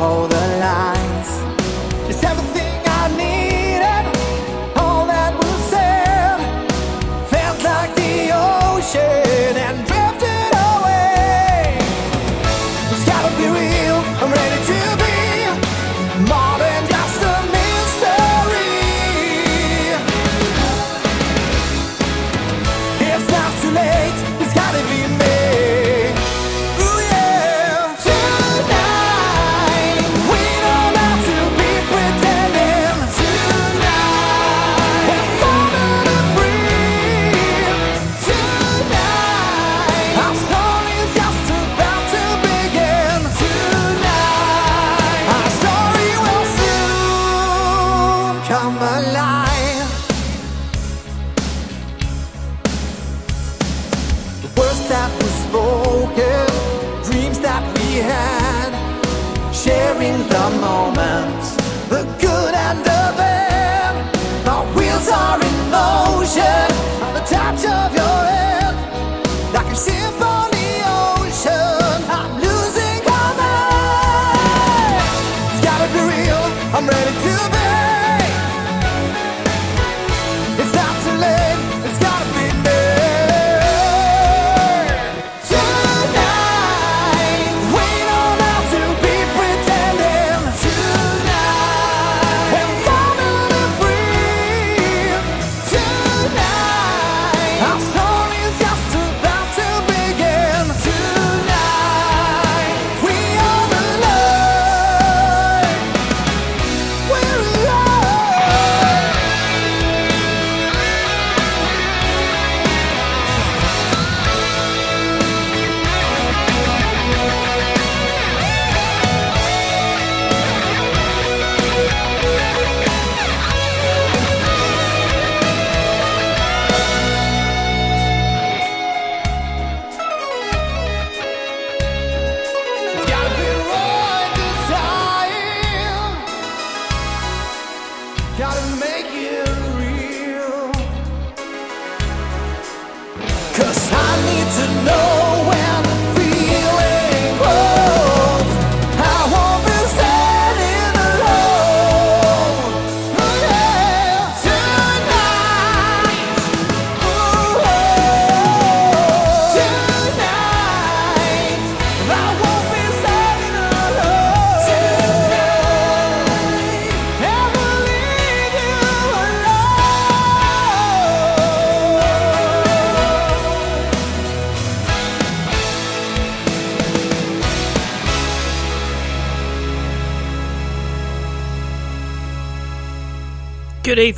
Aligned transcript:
all 0.00 0.26
that 0.28 0.59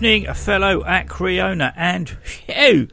Evening, 0.02 0.34
fellow 0.34 0.82
Acreona, 0.82 1.72
and 1.76 2.08
phew, 2.08 2.88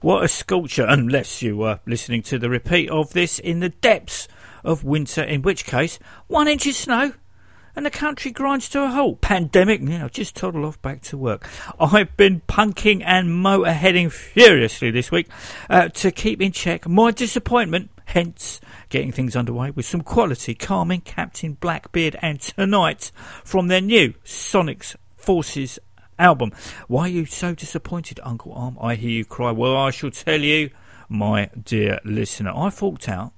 what 0.00 0.22
a 0.22 0.28
sculpture, 0.28 0.86
unless 0.88 1.42
you 1.42 1.56
were 1.56 1.80
listening 1.86 2.22
to 2.22 2.38
the 2.38 2.48
repeat 2.48 2.88
of 2.88 3.12
this 3.14 3.40
in 3.40 3.58
the 3.58 3.70
depths 3.70 4.28
of 4.62 4.84
winter, 4.84 5.24
in 5.24 5.42
which 5.42 5.64
case, 5.64 5.98
one 6.28 6.46
inch 6.46 6.68
of 6.68 6.76
snow 6.76 7.14
and 7.74 7.84
the 7.84 7.90
country 7.90 8.30
grinds 8.30 8.68
to 8.68 8.84
a 8.84 8.86
halt. 8.86 9.20
Pandemic, 9.20 9.80
you 9.80 9.98
know, 9.98 10.08
just 10.08 10.36
toddle 10.36 10.64
off 10.64 10.80
back 10.80 11.02
to 11.02 11.18
work. 11.18 11.48
I've 11.80 12.16
been 12.16 12.42
punking 12.42 13.02
and 13.04 13.44
motorheading 13.44 14.12
furiously 14.12 14.92
this 14.92 15.10
week 15.10 15.26
uh, 15.68 15.88
to 15.88 16.12
keep 16.12 16.40
in 16.40 16.52
check 16.52 16.86
my 16.86 17.10
disappointment, 17.10 17.90
hence 18.04 18.60
getting 18.88 19.10
things 19.10 19.34
underway 19.34 19.72
with 19.72 19.86
some 19.86 20.02
quality, 20.02 20.54
calming 20.54 21.00
Captain 21.00 21.54
Blackbeard 21.54 22.16
and 22.22 22.40
tonight 22.40 23.10
from 23.42 23.66
their 23.66 23.80
new 23.80 24.12
Sonics 24.24 24.94
Forces 25.16 25.80
album. 26.18 26.52
Why 26.88 27.02
are 27.02 27.08
you 27.08 27.26
so 27.26 27.54
disappointed, 27.54 28.20
Uncle 28.22 28.52
Arm? 28.52 28.78
I 28.80 28.94
hear 28.94 29.10
you 29.10 29.24
cry. 29.24 29.50
Well, 29.50 29.76
I 29.76 29.90
shall 29.90 30.10
tell 30.10 30.40
you, 30.40 30.70
my 31.08 31.50
dear 31.62 32.00
listener. 32.04 32.52
I 32.54 32.70
forked 32.70 33.08
out 33.08 33.32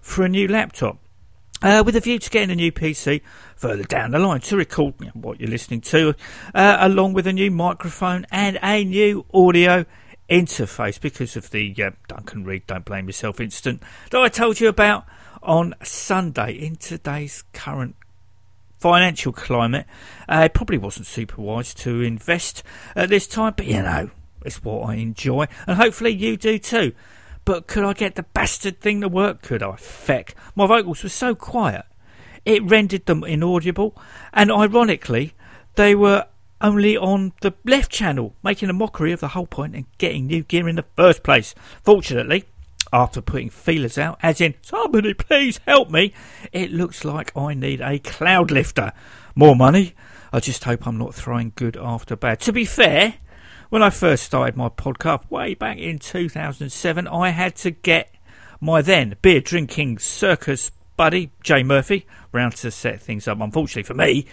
for 0.00 0.24
a 0.24 0.28
new 0.28 0.48
laptop. 0.48 0.98
Uh, 1.62 1.82
with 1.84 1.94
a 1.94 2.00
view 2.00 2.18
to 2.18 2.30
getting 2.30 2.50
a 2.50 2.54
new 2.54 2.72
PC 2.72 3.20
further 3.54 3.82
down 3.82 4.12
the 4.12 4.18
line 4.18 4.40
to 4.40 4.56
record 4.56 4.94
what 5.12 5.38
you're 5.38 5.50
listening 5.50 5.82
to, 5.82 6.14
uh, 6.54 6.78
along 6.80 7.12
with 7.12 7.26
a 7.26 7.32
new 7.34 7.50
microphone 7.50 8.26
and 8.30 8.58
a 8.62 8.82
new 8.82 9.26
audio 9.34 9.84
interface 10.30 10.98
because 10.98 11.36
of 11.36 11.50
the 11.50 11.74
uh, 11.82 11.90
Duncan 12.08 12.44
Reed 12.44 12.66
Don't 12.66 12.86
Blame 12.86 13.08
Yourself 13.08 13.40
incident 13.40 13.82
that 14.10 14.22
I 14.22 14.30
told 14.30 14.58
you 14.58 14.68
about 14.68 15.04
on 15.42 15.74
Sunday 15.82 16.52
in 16.52 16.76
today's 16.76 17.44
current 17.52 17.96
financial 18.80 19.32
climate. 19.32 19.86
Uh, 20.28 20.42
it 20.46 20.54
probably 20.54 20.78
wasn't 20.78 21.06
super 21.06 21.40
wise 21.40 21.74
to 21.74 22.00
invest 22.00 22.62
at 22.96 23.10
this 23.10 23.26
time, 23.26 23.54
but 23.56 23.66
you 23.66 23.82
know, 23.82 24.10
it's 24.44 24.64
what 24.64 24.88
I 24.88 24.94
enjoy, 24.94 25.46
and 25.66 25.76
hopefully 25.76 26.10
you 26.10 26.36
do 26.36 26.58
too. 26.58 26.92
But 27.44 27.66
could 27.66 27.84
I 27.84 27.92
get 27.92 28.14
the 28.14 28.22
bastard 28.22 28.80
thing 28.80 29.00
to 29.00 29.08
work? 29.08 29.42
Could 29.42 29.62
I? 29.62 29.76
Feck. 29.76 30.34
My 30.54 30.66
vocals 30.66 31.02
were 31.02 31.08
so 31.08 31.34
quiet, 31.34 31.84
it 32.44 32.64
rendered 32.64 33.06
them 33.06 33.22
inaudible, 33.24 33.96
and 34.32 34.50
ironically, 34.50 35.34
they 35.76 35.94
were 35.94 36.26
only 36.60 36.96
on 36.96 37.32
the 37.40 37.54
left 37.64 37.90
channel, 37.90 38.34
making 38.42 38.68
a 38.68 38.74
mockery 38.74 39.12
of 39.12 39.20
the 39.20 39.28
whole 39.28 39.46
point 39.46 39.74
and 39.74 39.86
getting 39.98 40.26
new 40.26 40.42
gear 40.42 40.68
in 40.68 40.76
the 40.76 40.84
first 40.96 41.22
place. 41.22 41.54
Fortunately, 41.82 42.44
after 42.92 43.20
putting 43.20 43.50
feelers 43.50 43.98
out, 43.98 44.18
as 44.22 44.40
in, 44.40 44.54
somebody 44.62 45.14
please 45.14 45.60
help 45.66 45.90
me, 45.90 46.12
it 46.52 46.72
looks 46.72 47.04
like 47.04 47.36
I 47.36 47.54
need 47.54 47.80
a 47.80 47.98
cloud 47.98 48.50
lifter. 48.50 48.92
More 49.34 49.56
money? 49.56 49.94
I 50.32 50.40
just 50.40 50.64
hope 50.64 50.86
I'm 50.86 50.98
not 50.98 51.14
throwing 51.14 51.52
good 51.54 51.76
after 51.76 52.16
bad. 52.16 52.40
To 52.40 52.52
be 52.52 52.64
fair, 52.64 53.14
when 53.68 53.82
I 53.82 53.90
first 53.90 54.24
started 54.24 54.56
my 54.56 54.68
podcast 54.68 55.30
way 55.30 55.54
back 55.54 55.78
in 55.78 55.98
2007, 55.98 57.06
I 57.06 57.30
had 57.30 57.56
to 57.56 57.70
get 57.70 58.14
my 58.60 58.82
then 58.82 59.16
beer 59.22 59.40
drinking 59.40 59.98
circus 59.98 60.70
buddy, 60.96 61.30
Jay 61.42 61.62
Murphy, 61.62 62.06
round 62.30 62.54
to 62.56 62.70
set 62.70 63.00
things 63.00 63.26
up. 63.26 63.40
Unfortunately 63.40 63.82
for 63.82 63.94
me, 63.94 64.26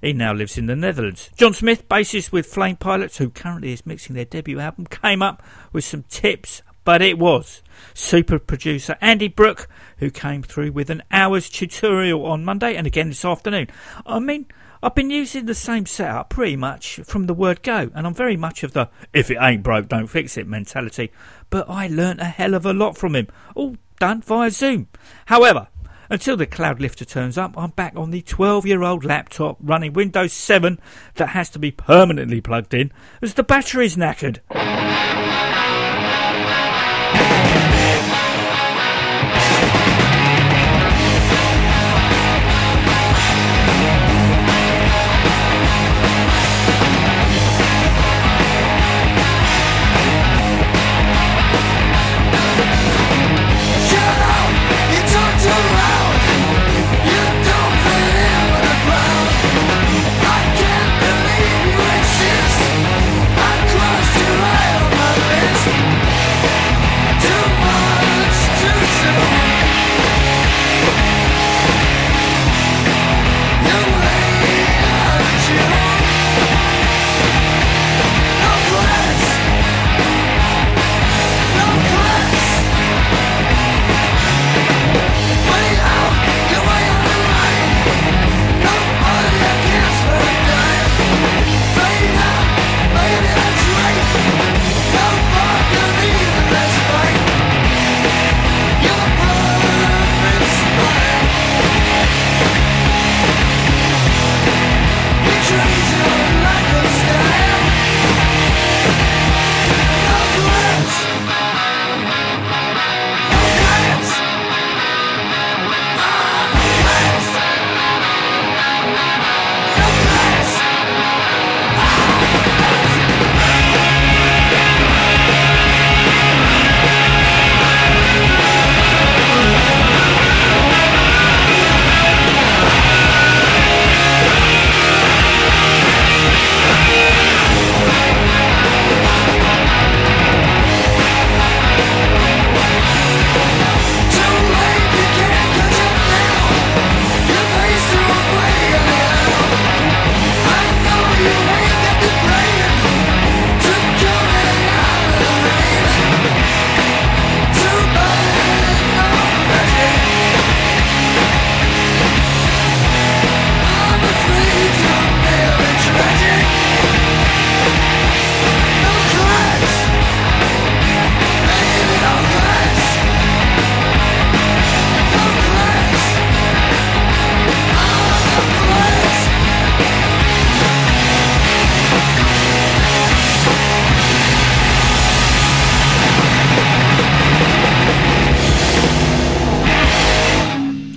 he 0.00 0.12
now 0.12 0.32
lives 0.32 0.56
in 0.56 0.66
the 0.66 0.74
Netherlands. 0.74 1.28
John 1.36 1.52
Smith, 1.52 1.88
bassist 1.88 2.32
with 2.32 2.46
Flame 2.46 2.76
Pilots, 2.76 3.18
who 3.18 3.28
currently 3.28 3.72
is 3.72 3.84
mixing 3.84 4.14
their 4.14 4.24
debut 4.24 4.58
album, 4.58 4.86
came 4.86 5.20
up 5.20 5.42
with 5.72 5.84
some 5.84 6.04
tips, 6.04 6.62
but 6.84 7.02
it 7.02 7.18
was 7.18 7.62
super 7.94 8.38
producer 8.38 8.96
Andy 9.00 9.28
Brook 9.28 9.68
who 9.98 10.10
came 10.10 10.42
through 10.42 10.72
with 10.72 10.90
an 10.90 11.02
hour's 11.10 11.48
tutorial 11.48 12.26
on 12.26 12.44
Monday 12.44 12.74
and 12.74 12.86
again 12.86 13.08
this 13.08 13.24
afternoon. 13.24 13.68
I 14.06 14.18
mean, 14.18 14.46
I've 14.82 14.94
been 14.94 15.10
using 15.10 15.46
the 15.46 15.54
same 15.54 15.86
setup 15.86 16.28
pretty 16.28 16.56
much 16.56 17.00
from 17.04 17.26
the 17.26 17.32
word 17.32 17.62
go, 17.62 17.90
and 17.94 18.06
I'm 18.06 18.14
very 18.14 18.36
much 18.36 18.62
of 18.62 18.72
the 18.72 18.90
if 19.14 19.30
it 19.30 19.38
ain't 19.40 19.62
broke, 19.62 19.88
don't 19.88 20.08
fix 20.08 20.36
it 20.36 20.46
mentality. 20.46 21.10
But 21.48 21.70
I 21.70 21.86
learnt 21.86 22.20
a 22.20 22.26
hell 22.26 22.52
of 22.52 22.66
a 22.66 22.74
lot 22.74 22.98
from 22.98 23.14
him, 23.14 23.28
all 23.54 23.76
done 23.98 24.20
via 24.20 24.50
Zoom. 24.50 24.88
However, 25.26 25.68
until 26.10 26.36
the 26.36 26.46
cloud 26.46 26.80
lifter 26.80 27.04
turns 27.06 27.38
up, 27.38 27.56
I'm 27.56 27.70
back 27.70 27.94
on 27.96 28.10
the 28.10 28.20
12 28.20 28.66
year 28.66 28.82
old 28.82 29.04
laptop 29.04 29.56
running 29.60 29.94
Windows 29.94 30.34
7 30.34 30.78
that 31.14 31.28
has 31.28 31.48
to 31.50 31.58
be 31.58 31.70
permanently 31.70 32.42
plugged 32.42 32.74
in 32.74 32.92
as 33.22 33.34
the 33.34 33.42
battery's 33.42 33.96
knackered. 33.96 34.40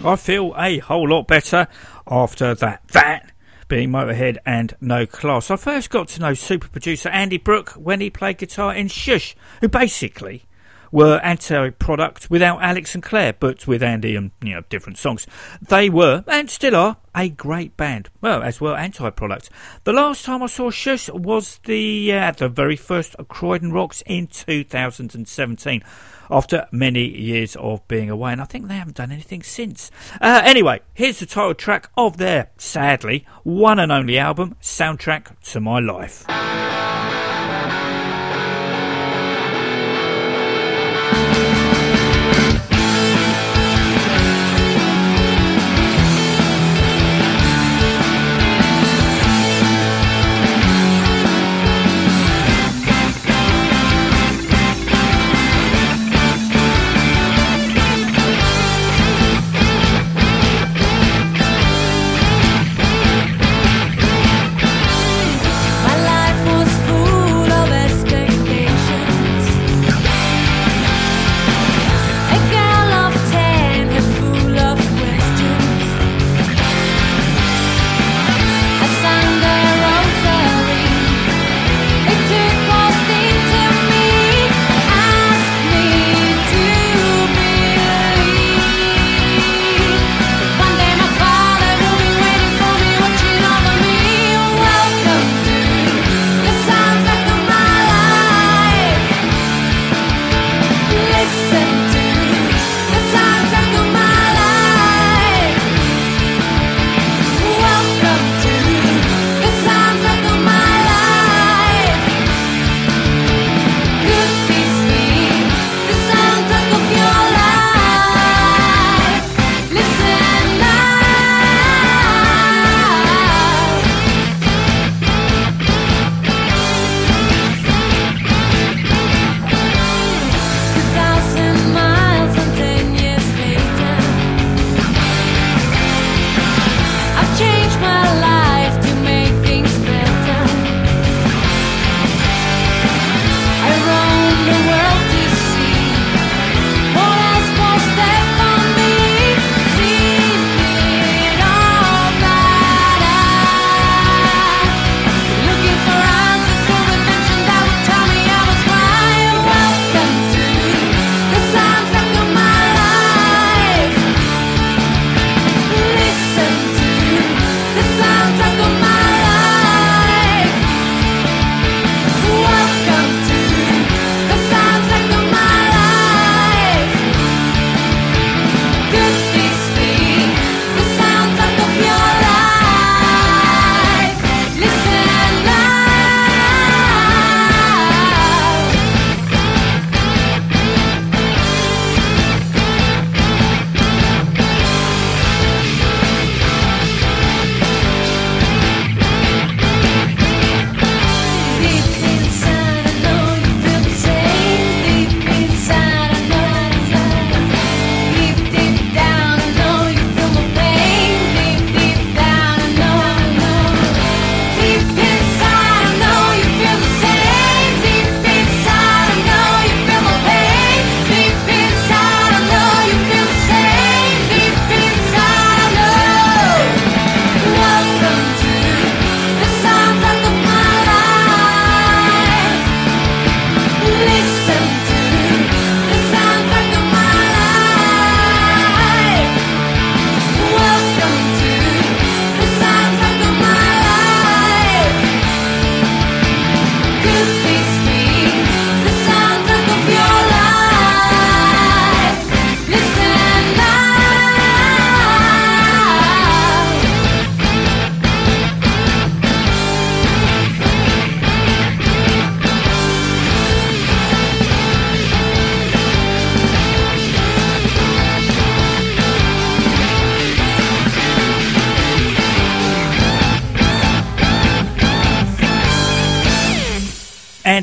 I 0.08 0.16
feel 0.16 0.54
a 0.58 0.78
whole 0.80 1.10
lot 1.10 1.28
better 1.28 1.68
after 2.10 2.56
that 2.56 2.88
that 2.94 3.34
being 3.68 3.90
Motorhead 3.90 4.38
and 4.46 4.74
No 4.80 5.06
Class. 5.06 5.52
I 5.52 5.58
first 5.58 5.90
got 5.90 6.08
to 6.10 6.22
know 6.22 6.34
super 6.34 6.70
producer 6.70 7.10
Andy 7.10 7.38
Brook 7.38 7.72
when 7.72 8.00
he 8.00 8.10
played 8.10 8.38
guitar 8.38 8.74
in 8.74 8.88
Shush, 8.88 9.36
who 9.60 9.68
basically 9.68 10.46
were 10.94 11.20
anti-product 11.22 12.30
without 12.30 12.64
Alex 12.64 12.96
and 12.96 13.04
Claire, 13.04 13.34
but 13.34 13.68
with 13.68 13.84
Andy 13.84 14.16
and 14.16 14.32
you 14.42 14.56
know 14.56 14.62
different 14.70 14.98
songs. 14.98 15.28
They 15.62 15.90
were 15.90 16.24
and 16.26 16.50
still 16.50 16.76
are 16.78 16.98
a 17.14 17.28
great 17.28 17.76
band. 17.76 18.10
Well, 18.22 18.42
as 18.42 18.62
well 18.62 18.76
anti-product. 18.76 19.50
The 19.84 19.92
last 19.92 20.24
time 20.24 20.42
I 20.42 20.48
saw 20.48 20.70
Shush 20.70 21.10
was 21.10 21.60
the 21.66 22.14
uh, 22.14 22.32
the 22.32 22.48
very 22.48 22.78
first 22.78 23.16
Croydon 23.28 23.74
Rocks 23.74 24.02
in 24.06 24.28
2017. 24.28 25.84
After 26.30 26.68
many 26.72 27.06
years 27.06 27.56
of 27.56 27.88
being 27.88 28.10
away, 28.10 28.32
and 28.32 28.42
I 28.42 28.46
think 28.46 28.68
they 28.68 28.76
haven't 28.76 28.98
done 28.98 29.12
anything 29.12 29.44
since. 29.44 29.92
Uh, 30.22 30.42
anyway, 30.44 30.82
here's 30.94 31.20
the 31.20 31.26
title 31.26 31.54
track 31.54 31.90
of 31.98 32.18
their, 32.18 32.50
sadly, 32.58 33.26
one 33.44 33.80
and 33.80 33.92
only 33.92 34.18
album, 34.18 34.56
Soundtrack 34.62 35.40
to 35.52 35.60
My 35.60 35.80
Life. 35.80 36.26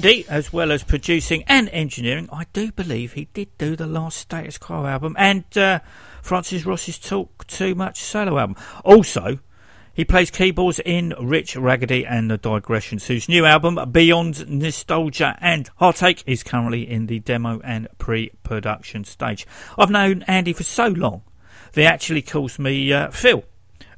Andy, 0.05 0.27
as 0.29 0.53
well 0.53 0.71
as 0.71 0.85
producing 0.85 1.45
and 1.45 1.71
engineering, 1.71 2.29
I 2.31 2.45
do 2.53 2.71
believe 2.71 3.15
he 3.15 3.29
did 3.33 3.57
do 3.57 3.75
the 3.75 3.87
last 3.87 4.19
Status 4.19 4.59
Quo 4.59 4.85
album 4.85 5.17
and 5.19 5.45
uh, 5.57 5.81
Francis 6.21 6.67
Rossi's 6.67 6.99
Talk 6.99 7.47
Too 7.47 7.75
Much 7.75 8.03
solo 8.03 8.39
album. 8.39 8.57
Also, 8.85 9.39
he 9.95 10.05
plays 10.05 10.31
keyboards 10.31 10.79
in 10.85 11.15
Rich 11.19 11.55
Ragany 11.55 12.05
and 12.07 12.31
the 12.31 12.37
Digressions, 12.37 13.07
whose 13.07 13.31
new 13.31 13.47
album, 13.47 13.79
Beyond 13.91 14.47
Nostalgia 14.47 15.39
and 15.41 15.71
Heartache, 15.77 16.23
is 16.27 16.43
currently 16.43 16.87
in 16.87 17.07
the 17.07 17.21
demo 17.21 17.63
and 17.65 17.89
pre 17.97 18.29
production 18.43 19.05
stage. 19.05 19.47
I've 19.79 19.89
known 19.89 20.23
Andy 20.25 20.53
for 20.53 20.65
so 20.65 20.89
long 20.89 21.23
he 21.75 21.87
actually 21.87 22.23
calls 22.23 22.59
me 22.59 22.93
uh, 22.93 23.11
Phil. 23.11 23.43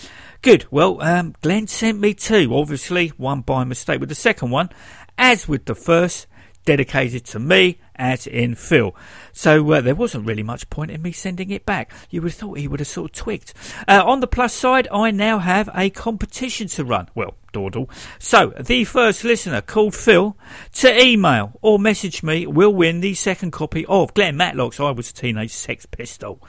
Good. 0.41 0.67
Well, 0.71 1.03
um, 1.03 1.35
Glenn 1.43 1.67
sent 1.67 2.01
me 2.01 2.15
two, 2.15 2.55
obviously, 2.55 3.09
one 3.09 3.43
by 3.43 3.65
mistake 3.65 4.01
with 4.01 4.09
the 4.09 4.15
second 4.15 4.51
one, 4.51 4.71
as 5.19 5.47
with 5.47 5.67
the 5.67 5.75
first, 5.75 6.27
dedicated 6.65 7.25
to 7.27 7.39
me, 7.39 7.79
as 7.97 8.27
in 8.27 8.55
Phil. 8.55 8.95
So 9.33 9.71
uh, 9.73 9.81
there 9.81 9.95
wasn't 9.95 10.27
really 10.27 10.43
much 10.43 10.69
point 10.71 10.91
in 10.91 11.03
me 11.03 11.13
sending 11.13 11.51
it 11.51 11.67
back. 11.67 11.93
You 12.11 12.23
would 12.23 12.33
have 12.33 12.39
thought 12.39 12.59
he 12.59 12.69
would 12.69 12.81
have 12.81 12.87
sort 12.87 13.11
of 13.11 13.17
twigged. 13.17 13.53
Uh, 13.87 14.03
on 14.05 14.21
the 14.21 14.27
plus 14.27 14.55
side, 14.55 14.89
I 14.93 15.11
now 15.11 15.39
have 15.39 15.69
a 15.75 15.91
competition 15.91 16.69
to 16.69 16.85
run. 16.85 17.09
Well, 17.15 17.35
dawdle. 17.59 17.91
So 18.19 18.53
the 18.59 18.85
first 18.85 19.25
listener 19.25 19.61
called 19.61 19.95
Phil 19.95 20.37
to 20.75 21.03
email 21.03 21.59
or 21.61 21.79
message 21.79 22.23
me 22.23 22.47
will 22.47 22.73
win 22.73 23.01
the 23.01 23.15
second 23.15 23.51
copy 23.51 23.85
of 23.87 24.15
Glenn 24.15 24.37
Matlock's 24.37 24.79
I 24.79 24.91
Was 24.93 25.11
a 25.11 25.15
Teenage 25.15 25.51
Sex 25.51 25.85
Pistol. 25.87 26.41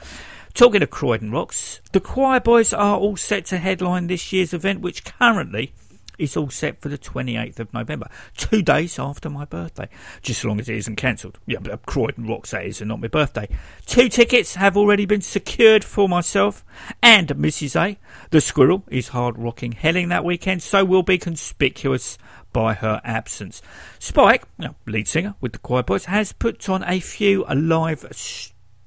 Talking 0.54 0.82
of 0.82 0.90
Croydon 0.90 1.30
Rocks, 1.30 1.80
the 1.92 2.00
Quireboys 2.00 2.76
are 2.76 2.96
all 2.96 3.16
set 3.16 3.44
to 3.46 3.58
headline 3.58 4.06
this 4.06 4.32
year's 4.32 4.52
event, 4.52 4.80
which 4.80 5.04
currently 5.04 5.72
is 6.20 6.36
all 6.36 6.50
set 6.50 6.80
for 6.80 6.88
the 6.88 6.98
28th 6.98 7.58
of 7.58 7.72
November, 7.72 8.08
two 8.36 8.62
days 8.62 8.98
after 8.98 9.30
my 9.30 9.44
birthday, 9.44 9.88
just 10.22 10.40
as 10.40 10.44
long 10.44 10.60
as 10.60 10.68
it 10.68 10.76
isn't 10.76 10.96
cancelled. 10.96 11.38
Yeah, 11.46 11.58
but 11.60 11.86
Croydon 11.86 12.26
Rocks 12.26 12.50
that 12.50 12.64
is, 12.64 12.80
and 12.80 12.88
not 12.88 13.00
my 13.00 13.08
birthday. 13.08 13.48
Two 13.86 14.08
tickets 14.08 14.54
have 14.54 14.76
already 14.76 15.06
been 15.06 15.22
secured 15.22 15.84
for 15.84 16.08
myself 16.08 16.64
and 17.02 17.28
Mrs. 17.28 17.80
A. 17.80 17.98
The 18.30 18.40
squirrel 18.40 18.84
is 18.88 19.08
hard 19.08 19.38
rocking 19.38 19.72
helling 19.72 20.08
that 20.08 20.24
weekend, 20.24 20.62
so 20.62 20.84
will 20.84 21.02
be 21.02 21.18
conspicuous 21.18 22.18
by 22.52 22.74
her 22.74 23.00
absence. 23.04 23.62
Spike, 23.98 24.44
lead 24.86 25.08
singer 25.08 25.34
with 25.40 25.52
the 25.52 25.58
Quireboys, 25.58 26.06
has 26.06 26.32
put 26.32 26.68
on 26.68 26.84
a 26.84 27.00
few 27.00 27.44
live 27.44 28.04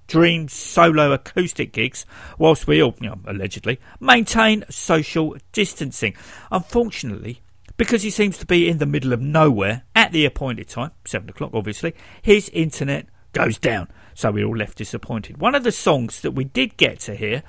stream 0.07 0.48
solo 0.48 1.12
acoustic 1.12 1.72
gigs 1.72 2.05
whilst 2.38 2.67
we 2.67 2.81
all, 2.81 2.93
you 3.01 3.10
know, 3.10 3.19
allegedly, 3.25 3.79
maintain 4.00 4.63
social 4.69 5.36
distancing. 5.51 6.13
Unfortunately, 6.51 7.41
because 7.77 8.03
he 8.03 8.10
seems 8.10 8.38
to 8.38 8.45
be 8.45 8.69
in 8.69 8.77
the 8.77 8.86
middle 8.86 9.13
of 9.13 9.22
nowhere 9.22 9.83
at 9.95 10.12
the 10.12 10.25
appointed 10.25 10.67
time, 10.67 10.91
7 11.06 11.30
o'clock 11.30 11.51
obviously, 11.54 11.95
his 12.21 12.49
internet 12.49 13.08
goes 13.32 13.58
down. 13.58 13.88
So 14.13 14.32
we're 14.32 14.45
all 14.45 14.56
left 14.56 14.78
disappointed. 14.78 15.39
One 15.39 15.56
of 15.56 15.63
the 15.63 15.71
songs 15.71 16.21
that 16.21 16.32
we 16.32 16.43
did 16.43 16.78
get 16.78 16.99
to 17.01 17.15
hear, 17.15 17.41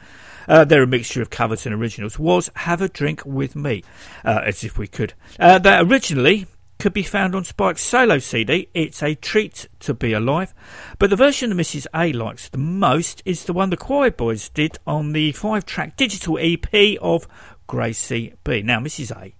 uh, 0.48 0.64
they're 0.64 0.82
a 0.82 0.86
mixture 0.86 1.20
of 1.20 1.28
covers 1.28 1.66
and 1.66 1.74
originals, 1.74 2.18
was 2.18 2.50
Have 2.56 2.80
a 2.80 2.88
Drink 2.88 3.22
With 3.26 3.54
Me, 3.54 3.82
uh, 4.24 4.40
as 4.44 4.64
if 4.64 4.78
we 4.78 4.86
could. 4.86 5.12
Uh, 5.38 5.58
that 5.58 5.84
originally 5.84 6.46
could 6.84 6.92
be 6.92 7.02
found 7.02 7.34
on 7.34 7.42
Spike's 7.42 7.80
solo 7.80 8.18
CD. 8.18 8.68
It's 8.74 9.02
a 9.02 9.14
treat 9.14 9.68
to 9.80 9.94
be 9.94 10.12
alive. 10.12 10.52
But 10.98 11.08
the 11.08 11.16
version 11.16 11.48
that 11.48 11.56
Mrs. 11.56 11.86
A 11.94 12.12
likes 12.12 12.50
the 12.50 12.58
most 12.58 13.22
is 13.24 13.46
the 13.46 13.54
one 13.54 13.70
the 13.70 13.78
Quireboys 13.78 14.52
did 14.52 14.76
on 14.86 15.12
the 15.14 15.32
five 15.32 15.64
track 15.64 15.96
digital 15.96 16.38
EP 16.38 16.98
of 17.00 17.26
Gracie 17.66 18.34
B. 18.44 18.60
Now, 18.60 18.80
Mrs. 18.80 19.16
A 19.16 19.34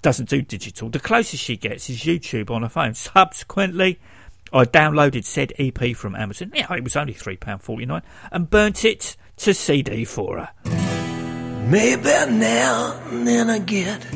doesn't 0.00 0.30
do 0.30 0.40
digital. 0.40 0.88
The 0.88 0.98
closest 0.98 1.44
she 1.44 1.58
gets 1.58 1.90
is 1.90 1.98
YouTube 2.04 2.50
on 2.50 2.62
her 2.62 2.70
phone. 2.70 2.94
Subsequently, 2.94 4.00
I 4.50 4.64
downloaded 4.64 5.26
said 5.26 5.52
EP 5.58 5.94
from 5.94 6.16
Amazon. 6.16 6.52
Yeah, 6.54 6.72
it 6.72 6.84
was 6.84 6.96
only 6.96 7.12
£3.49 7.12 8.00
and 8.32 8.48
burnt 8.48 8.86
it 8.86 9.14
to 9.36 9.52
CD 9.52 10.06
for 10.06 10.38
her. 10.38 10.50
Maybe 11.68 12.02
now 12.02 12.98
and 13.10 13.26
then 13.26 13.50
I 13.50 13.58
get 13.58 14.06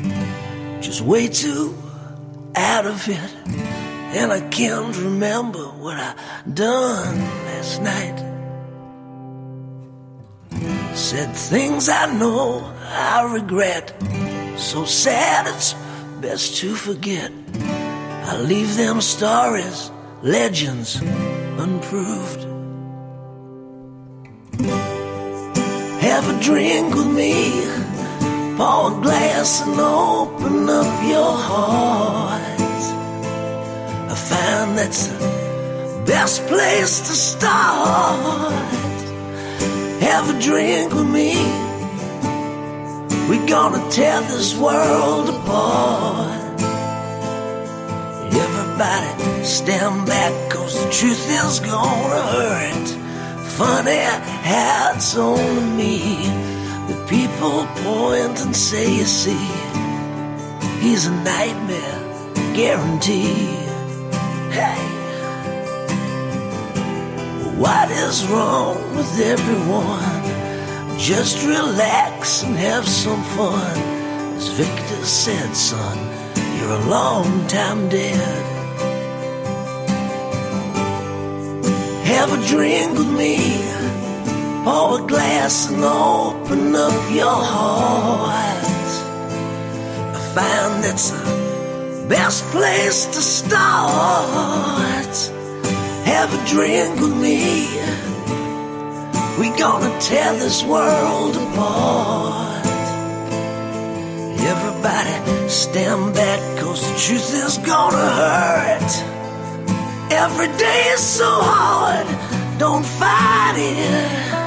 just 0.81 1.01
way 1.01 1.27
too 1.27 1.82
out 2.55 2.85
of 2.85 3.07
it. 3.07 3.35
And 4.15 4.31
I 4.31 4.41
can't 4.49 4.95
remember 4.97 5.63
what 5.63 5.97
I 5.97 6.15
done 6.53 7.17
last 7.45 7.81
night. 7.81 8.19
Said 10.95 11.35
things 11.35 11.89
I 11.89 12.13
know 12.17 12.71
I 12.83 13.23
regret. 13.33 13.93
So 14.57 14.85
sad 14.85 15.47
it's 15.47 15.73
best 16.21 16.57
to 16.57 16.75
forget. 16.75 17.31
I 18.25 18.37
leave 18.37 18.77
them 18.77 19.01
stories, 19.01 19.91
legends, 20.21 21.01
unproved. 21.57 22.41
Have 26.01 26.29
a 26.29 26.43
drink 26.43 26.93
with 26.95 27.07
me. 27.07 27.82
Pour 28.57 28.91
a 28.91 29.01
glass 29.01 29.61
and 29.65 29.79
open 29.79 30.69
up 30.69 31.03
your 31.03 31.33
heart. 31.49 32.41
I 34.11 34.15
find 34.15 34.77
that's 34.77 35.07
the 35.07 36.03
best 36.05 36.45
place 36.45 36.99
to 37.07 37.13
start. 37.13 38.53
Have 40.01 40.29
a 40.29 40.39
drink 40.39 40.93
with 40.93 41.09
me. 41.09 41.33
We're 43.27 43.47
gonna 43.47 43.89
tear 43.89 44.21
this 44.21 44.55
world 44.55 45.29
apart. 45.29 46.61
Everybody 48.45 49.43
stand 49.43 50.05
back, 50.05 50.51
cause 50.51 50.75
the 50.75 50.91
truth 50.91 51.25
is 51.27 51.59
gonna 51.59 52.21
hurt. 52.35 52.87
Funny 53.57 54.03
how 54.49 54.93
it's 54.95 55.17
only 55.17 55.61
me. 55.77 56.32
People 57.07 57.65
point 57.83 58.39
and 58.41 58.55
say, 58.55 58.95
you 58.97 59.03
see, 59.03 59.45
he's 60.79 61.05
a 61.05 61.11
nightmare, 61.23 61.99
guaranteed. 62.55 63.59
Hey, 64.51 64.81
what 67.57 67.91
is 67.91 68.25
wrong 68.27 68.77
with 68.95 69.19
everyone? 69.19 70.23
Just 70.97 71.45
relax 71.45 72.43
and 72.43 72.55
have 72.55 72.87
some 72.87 73.21
fun. 73.35 73.77
As 74.37 74.47
Victor 74.49 75.05
said, 75.05 75.55
son, 75.55 75.97
you're 76.57 76.71
a 76.71 76.85
long 76.87 77.47
time 77.47 77.89
dead. 77.89 78.53
Have 82.05 82.31
a 82.31 82.47
drink 82.47 82.97
with 82.97 83.11
me. 83.11 83.82
Pour 84.63 84.97
a 84.97 85.05
glass 85.05 85.69
and 85.69 85.83
open 85.83 86.73
up 86.73 87.11
your 87.11 87.39
heart. 87.53 88.63
I 90.15 90.19
find 90.33 90.85
it's 90.85 91.11
the 91.11 92.05
best 92.07 92.45
place 92.45 93.05
to 93.07 93.21
start. 93.21 95.13
Have 96.05 96.33
a 96.33 96.45
drink 96.47 96.97
with 97.01 97.17
me. 97.17 97.67
We 99.37 99.49
gonna 99.59 99.91
tear 99.99 100.31
this 100.33 100.63
world 100.63 101.35
apart. 101.35 102.65
Everybody 104.53 105.49
stand 105.49 106.15
back, 106.15 106.39
cause 106.59 106.81
the 106.89 106.97
truth 106.97 107.33
is 107.45 107.57
gonna 107.57 108.09
hurt. 108.21 108.91
Every 110.09 110.47
day 110.57 110.83
is 110.93 111.01
so 111.01 111.27
hard, 111.27 112.07
don't 112.59 112.85
fight 112.85 113.55
it. 113.57 114.42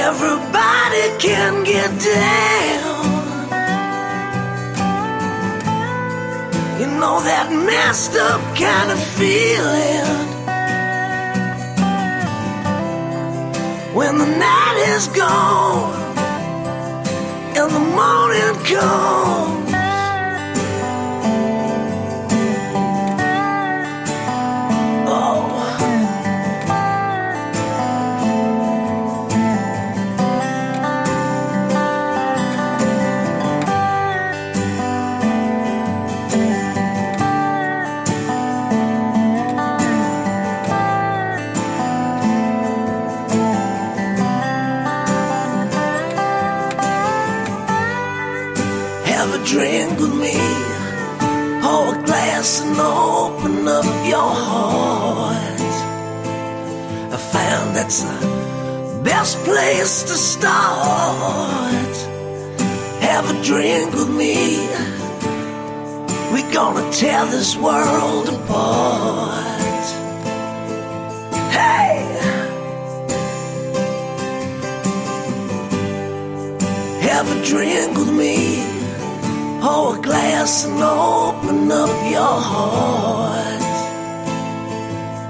Everybody 0.00 1.04
can 1.18 1.64
get 1.64 1.90
down. 1.90 2.98
You 6.80 6.86
know 7.00 7.20
that 7.28 7.46
messed 7.50 8.14
up 8.16 8.40
kind 8.56 8.90
of 8.90 9.00
feeling 9.18 10.28
when 13.94 14.18
the 14.18 14.26
night 14.26 14.76
is 14.94 15.08
gone 15.08 15.92
and 17.56 17.70
the 17.74 17.84
morning 17.98 18.54
comes. 18.64 19.67
Drink 49.58 49.98
with 49.98 50.14
me. 50.14 50.38
Pour 51.62 51.94
a 51.96 52.02
glass 52.06 52.60
and 52.62 52.78
open 52.78 53.66
up 53.66 53.88
your 54.06 54.30
heart. 54.46 55.60
I 57.14 57.18
found 57.34 57.74
that's 57.74 58.02
the 58.04 59.00
best 59.02 59.34
place 59.44 60.04
to 60.04 60.16
start. 60.32 61.94
Have 63.08 63.24
a 63.34 63.42
drink 63.42 63.92
with 63.94 64.10
me. 64.22 64.68
We're 66.32 66.52
gonna 66.52 66.88
tear 66.92 67.26
this 67.26 67.56
world 67.56 68.28
apart. 68.28 69.86
Hey! 71.56 71.94
Have 77.08 77.26
a 77.36 77.44
drink 77.44 77.98
with 77.98 78.12
me. 78.12 78.67
Pour 79.60 79.98
a 79.98 80.00
glass 80.00 80.64
and 80.66 80.82
open 80.82 81.70
up 81.72 81.88
your 82.10 82.40
heart. 82.50 83.62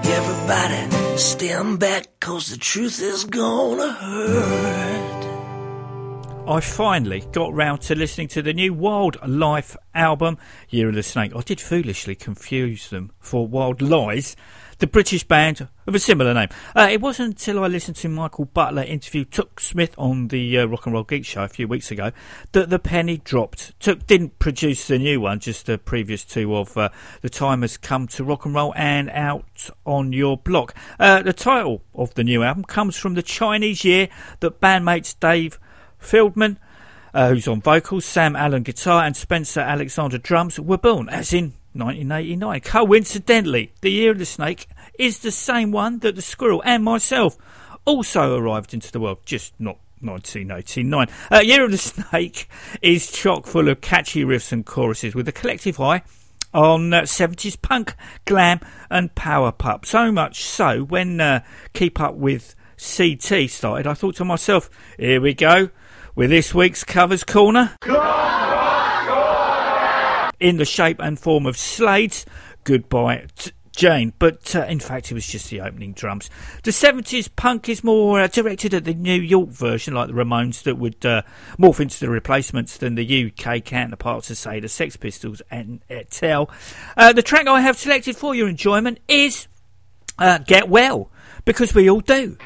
Everybody 0.05 1.17
stand 1.17 1.79
back, 1.81 2.21
cause 2.21 2.51
the 2.51 2.59
truth 2.59 3.01
is 3.01 3.25
gonna 3.25 3.93
hurt. 3.93 5.19
I 6.47 6.61
finally 6.61 7.21
got 7.33 7.53
round 7.53 7.83
to 7.83 7.95
listening 7.95 8.29
to 8.29 8.41
the 8.41 8.55
new 8.55 8.75
Wyldlife 8.75 9.77
album, 9.95 10.39
Year 10.71 10.89
of 10.89 10.95
the 10.95 11.03
Snake. 11.03 11.33
I 11.37 11.43
did 11.43 11.61
foolishly 11.61 12.15
confuse 12.15 12.89
them 12.89 13.13
for 13.21 13.47
Wild 13.47 13.83
Lies, 13.83 14.35
the 14.79 14.87
British 14.87 15.25
band 15.25 15.67
of 15.87 15.95
a 15.95 15.99
similar 15.99 16.33
name. 16.33 16.49
Uh, 16.75 16.89
it 16.91 17.01
wasn't 17.01 17.29
until 17.29 17.65
I 17.65 17.67
listened 17.67 17.97
to 17.97 18.09
Michael 18.09 18.45
Butler 18.45 18.83
interview 18.83 19.25
Tuk 19.25 19.59
Smith 19.59 19.95
on 19.99 20.29
the 20.29 20.59
uh, 20.59 20.67
Rock 20.67 20.87
and 20.87 20.95
Roll 20.95 21.05
Geek 21.05 21.25
show 21.25 21.43
a 21.43 21.49
few 21.49 21.67
weeks 21.67 21.91
ago 21.91 22.13
that 22.53 22.71
the 22.71 22.79
penny 22.79 23.19
dropped. 23.19 23.79
Tuk 23.81 24.07
didn't 24.07 24.39
produce 24.39 24.87
the 24.87 24.99
new 24.99 25.21
one, 25.21 25.41
just 25.41 25.67
the 25.67 25.79
previous 25.79 26.25
two 26.25 26.55
of 26.55 26.77
uh, 26.77 26.91
The 27.23 27.31
Time 27.31 27.63
Has 27.63 27.77
Come 27.77 28.07
to 28.09 28.25
Rock 28.25 28.45
and 28.45 28.55
Roll 28.55 28.73
and 28.77 29.11
Out 29.11 29.71
on 29.85 30.13
Your 30.13 30.37
Block. 30.37 30.75
Uh, 31.01 31.23
the 31.23 31.33
title 31.33 31.83
of 31.95 32.15
the 32.15 32.25
new 32.25 32.45
album 32.45 32.65
comes 32.65 32.97
from 32.97 33.15
the 33.15 33.23
Chinese 33.23 33.85
year 33.85 34.09
that 34.41 34.61
bandmates 34.61 35.19
Dave 35.19 35.59
Feldman, 35.99 36.59
uh, 37.13 37.31
who's 37.31 37.49
on 37.49 37.61
vocals, 37.61 38.05
Sam 38.05 38.37
Allen 38.37 38.63
guitar, 38.63 39.05
and 39.05 39.17
Spencer 39.17 39.61
Alexander 39.61 40.19
drums, 40.19 40.61
were 40.61 40.79
born, 40.79 41.09
as 41.09 41.33
in 41.33 41.55
1989. 41.79 42.61
Coincidentally, 42.61 43.73
the 43.81 43.91
year 43.91 44.11
of 44.11 44.19
the 44.19 44.27
snake 44.27 44.69
is 44.99 45.21
the 45.21 45.31
same 45.31 45.71
one 45.71 46.01
that 46.01 46.17
the 46.17 46.23
squirrel 46.23 46.63
and 46.65 46.85
myself 46.85 47.39
also 47.85 48.37
arrived 48.37 48.75
into 48.75 48.93
the 48.93 49.01
world, 49.01 49.19
just 49.25 49.55
not 49.59 49.79
1989. 50.01 51.09
Uh, 51.31 51.39
Year 51.41 51.65
of 51.65 51.71
the 51.71 51.79
Snake 51.79 52.49
is 52.83 53.11
chock 53.11 53.47
full 53.47 53.69
of 53.69 53.81
catchy 53.81 54.25
riffs 54.25 54.53
and 54.53 54.65
choruses 54.65 55.15
with 55.15 55.29
a 55.29 55.33
collective 55.33 55.81
eye 55.81 56.03
on 56.55 56.93
uh, 56.93 57.03
70s 57.03 57.61
punk, 57.61 57.95
glam, 58.25 58.61
and 58.91 59.15
power 59.15 59.53
pop. 59.53 59.85
So 59.85 60.11
much 60.11 60.45
so, 60.45 60.83
when 60.83 61.21
uh, 61.21 61.43
Keep 61.75 62.01
Up 62.01 62.15
with 62.15 62.55
CT 62.77 63.51
started, 63.51 63.87
I 63.87 63.95
thought 63.95 64.17
to 64.17 64.25
myself, 64.25 64.71
here 64.99 65.21
we 65.21 65.35
go 65.35 65.71
with 66.15 66.31
this 66.31 66.55
week's 66.55 66.85
Covers 66.85 67.25
Corner. 67.25 67.77
In 70.41 70.57
the 70.57 70.65
shape 70.65 71.01
and 71.01 71.19
form 71.19 71.47
of 71.47 71.57
Slade's 71.57 72.25
Goodbye 72.65 73.27
t- 73.37 73.53
Jane, 73.79 74.13
but 74.19 74.57
uh, 74.57 74.65
in 74.65 74.81
fact 74.81 75.11
it 75.11 75.15
was 75.15 75.27
just 75.27 75.51
the 75.51 75.61
opening 75.61 75.93
drums. 75.93 76.29
The 76.65 76.73
70s 76.73 77.29
punk 77.37 77.69
is 77.69 77.85
more 77.85 78.21
uh, 78.21 78.27
directed 78.27 78.75
at 78.75 78.85
the 78.85 78.93
New 78.93 79.21
York 79.21 79.51
version, 79.51 79.95
like 79.95 80.09
the 80.09 80.15
Ramones, 80.15 80.65
that 80.65 80.77
would 80.77 81.07
uh, 81.07 81.23
morph 81.59 81.79
into 81.79 82.01
the 82.01 82.11
replacements 82.11 82.77
than 82.77 82.97
the 82.97 83.33
UK 83.33 83.65
counterparts 83.65 84.31
of, 84.31 84.37
say, 84.37 84.59
the 84.59 84.69
Sex 84.69 84.97
Pistols 84.97 85.43
and 85.49 85.81
Etel. 85.89 86.51
Uh, 86.97 87.13
the 87.13 87.23
track 87.23 87.47
I 87.47 87.61
have 87.61 87.79
selected 87.79 88.17
for 88.17 88.35
your 88.35 88.49
enjoyment 88.49 88.99
is 89.07 89.47
uh, 90.19 90.39
Get 90.39 90.69
Well, 90.69 91.09
because 91.45 91.73
we 91.73 91.89
all 91.89 92.01
do. 92.01 92.37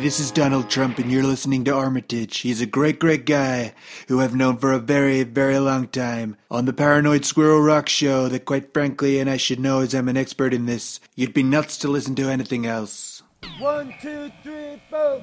This 0.00 0.18
is 0.18 0.30
Donald 0.30 0.70
Trump, 0.70 0.98
and 0.98 1.12
you're 1.12 1.22
listening 1.22 1.62
to 1.64 1.74
Armitage. 1.74 2.38
He's 2.38 2.62
a 2.62 2.66
great, 2.66 2.98
great 2.98 3.26
guy 3.26 3.74
who 4.08 4.20
I've 4.20 4.34
known 4.34 4.56
for 4.56 4.72
a 4.72 4.78
very, 4.78 5.24
very 5.24 5.58
long 5.58 5.88
time. 5.88 6.36
On 6.50 6.64
the 6.64 6.72
Paranoid 6.72 7.26
Squirrel 7.26 7.60
Rock 7.60 7.88
Show, 7.88 8.28
that 8.28 8.46
quite 8.46 8.72
frankly, 8.72 9.18
and 9.20 9.28
I 9.28 9.36
should 9.36 9.60
know 9.60 9.80
as 9.80 9.94
I'm 9.94 10.08
an 10.08 10.16
expert 10.16 10.54
in 10.54 10.64
this, 10.64 11.00
you'd 11.16 11.34
be 11.34 11.42
nuts 11.42 11.76
to 11.78 11.88
listen 11.88 12.14
to 12.14 12.30
anything 12.30 12.64
else. 12.64 13.22
One, 13.58 13.94
two, 14.00 14.30
three, 14.42 14.80
four. 14.88 15.22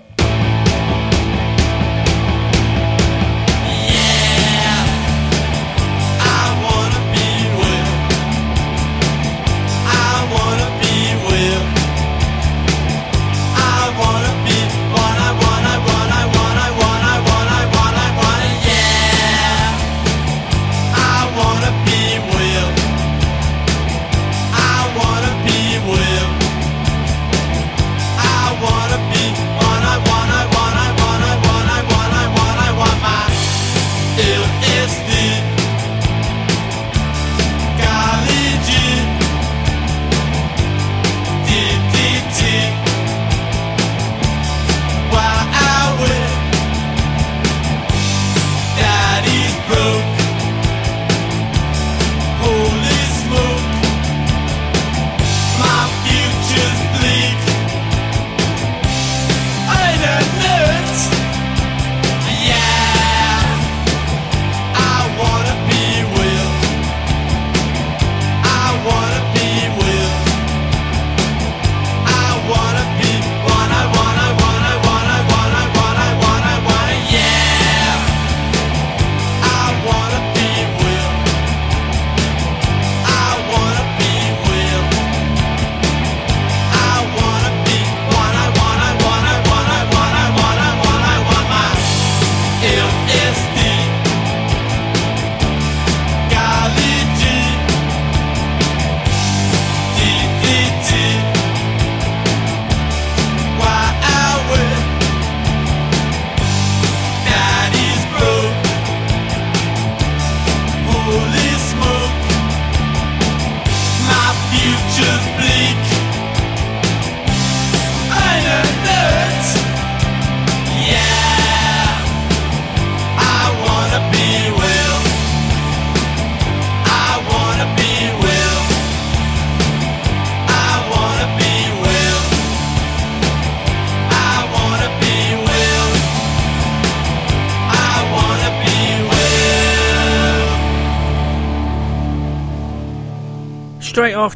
Straight 13.97 14.26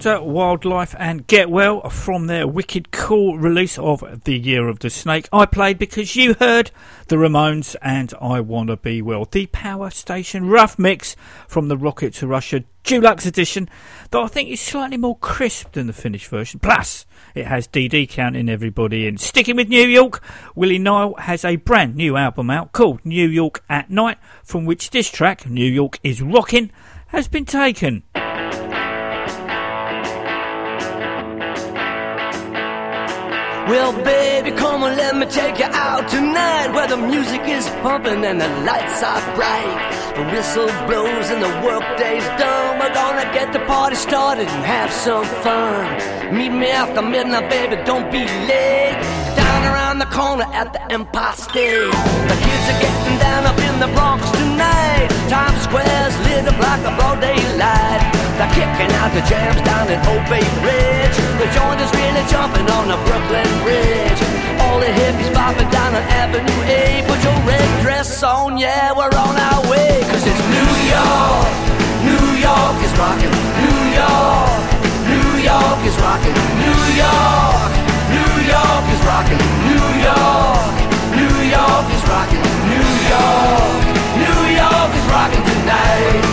after 0.02 0.26
Wyldlife 0.26 0.96
and 0.98 1.28
Get 1.28 1.52
Well 1.52 1.88
from 1.92 2.26
their 2.26 2.48
wicked 2.48 2.90
cool 2.90 3.38
release 3.38 3.78
of 3.78 4.24
The 4.24 4.36
Year 4.36 4.68
of 4.68 4.80
the 4.80 4.90
Snake, 4.90 5.30
I 5.32 5.46
played 5.46 5.78
because 5.78 6.16
you 6.16 6.34
heard 6.34 6.72
the 7.06 7.18
Ramones 7.18 7.76
and 7.84 8.12
I 8.20 8.40
Wanna 8.40 8.78
Be 8.78 9.04
Well, 9.04 9.28
the 9.30 9.46
Power 9.46 9.92
Station 9.92 10.48
rough 10.48 10.80
mix 10.80 11.16
from 11.48 11.68
the 11.68 11.78
Rocket 11.78 12.16
to 12.16 12.26
Russia 12.26 12.64
Dulux 12.84 13.28
edition 13.28 13.70
that 14.10 14.18
I 14.18 14.26
think 14.26 14.50
is 14.50 14.60
slightly 14.60 14.98
more 14.98 15.20
crisp 15.20 15.74
than 15.74 15.86
the 15.86 15.94
finished 15.94 16.30
version. 16.30 16.60
Plus, 16.60 17.06
it 17.36 17.46
has 17.46 17.68
Dee 17.68 17.88
Dee 17.88 18.08
counting 18.08 18.50
everybody 18.50 19.06
in. 19.06 19.18
Sticking 19.18 19.56
with 19.56 19.70
New 19.70 19.88
York, 19.88 20.24
Willie 20.56 20.80
Nile 20.80 21.14
has 21.20 21.46
a 21.46 21.58
brand 21.58 21.96
new 21.96 22.18
album 22.18 22.50
out 22.50 22.72
called 22.72 23.06
New 23.06 23.28
York 23.28 23.64
at 23.70 23.92
Night, 23.92 24.18
from 24.44 24.66
which 24.66 24.90
this 24.90 25.12
track, 25.12 25.48
New 25.48 25.64
York 25.64 26.00
is 26.02 26.24
Rockin', 26.24 26.72
has 27.10 27.28
been 27.28 27.46
taken. 27.46 28.02
Well, 33.72 33.94
baby, 34.04 34.52
come 34.52 34.84
on, 34.84 34.98
let 34.98 35.16
me 35.16 35.26
take 35.28 35.58
you 35.58 35.64
out 35.64 36.10
tonight 36.10 36.74
where 36.74 36.90
the 36.90 36.98
music 36.98 37.44
is 37.48 37.66
pumping 37.82 38.26
and 38.26 38.42
the 38.42 38.50
lights 38.68 39.02
are 39.02 39.24
bright. 39.34 40.14
The 40.18 40.24
whistle 40.26 40.68
blows 40.88 41.30
and 41.32 41.42
the 41.42 41.54
workday's 41.66 42.28
done. 42.38 42.80
We're 42.80 42.94
gonna 42.94 43.32
get 43.32 43.54
the 43.54 43.60
party 43.60 43.96
started 43.96 44.50
and 44.50 44.66
have 44.66 44.92
some 44.92 45.24
fun. 45.24 46.36
Meet 46.36 46.50
me 46.50 46.70
after 46.70 47.02
midnight, 47.02 47.50
baby, 47.50 47.82
don't 47.86 48.12
be 48.12 48.26
late. 48.52 49.00
Down 49.38 49.64
around 49.64 49.81
the 50.02 50.10
corner 50.10 50.50
at 50.50 50.74
the 50.74 50.82
Empire 50.90 51.38
State. 51.38 51.94
The 52.26 52.38
kids 52.42 52.66
are 52.74 52.82
getting 52.82 53.18
down 53.22 53.46
up 53.46 53.60
in 53.62 53.78
the 53.78 53.86
Bronx 53.94 54.26
tonight. 54.34 55.06
Times 55.30 55.62
Square's 55.62 56.18
lit 56.26 56.50
up 56.50 56.58
like 56.58 56.82
a 56.90 56.94
broad 56.98 57.22
daylight. 57.22 58.02
They're 58.42 58.50
kicking 58.58 58.90
out 58.98 59.14
the 59.14 59.22
jams 59.30 59.62
down 59.62 59.86
at 59.94 60.02
Old 60.10 60.26
Bay 60.26 60.42
Ridge. 60.66 61.18
The 61.38 61.46
joint 61.54 61.78
is 61.86 61.92
really 61.94 62.26
jumping 62.34 62.66
on 62.74 62.90
the 62.90 62.98
Brooklyn 63.06 63.46
Bridge. 63.62 64.22
All 64.66 64.82
the 64.82 64.90
hippies 64.90 65.30
popping 65.38 65.70
down 65.70 65.94
on 65.94 66.02
Avenue 66.18 66.62
A. 66.66 67.06
Put 67.06 67.22
your 67.22 67.38
red 67.46 67.70
dress 67.86 68.10
on, 68.26 68.58
yeah, 68.58 68.90
we're 68.98 69.14
on 69.14 69.36
our 69.38 69.62
way. 69.70 70.02
Cause 70.10 70.26
it's 70.26 70.44
New 70.50 70.72
York. 70.90 71.54
New 72.10 72.28
York 72.42 72.78
is 72.82 72.94
rocking. 72.98 73.34
New 73.62 73.82
York. 74.02 74.66
New 75.14 75.32
York 75.46 75.80
is 75.86 75.96
rocking. 76.02 76.38
New 76.58 76.82
York. 76.98 77.70
New 78.18 78.34
York 78.50 78.86
is 78.98 79.02
rocking. 79.06 79.61
New 80.02 80.08
York. 80.10 80.74
New 81.14 81.38
York 81.46 81.88
is 81.94 82.04
rocking. 82.10 82.42
New 82.74 82.90
York. 83.14 83.82
New 84.18 84.42
York 84.50 84.92
is 84.98 85.06
rocking 85.14 85.46
tonight. 85.46 86.26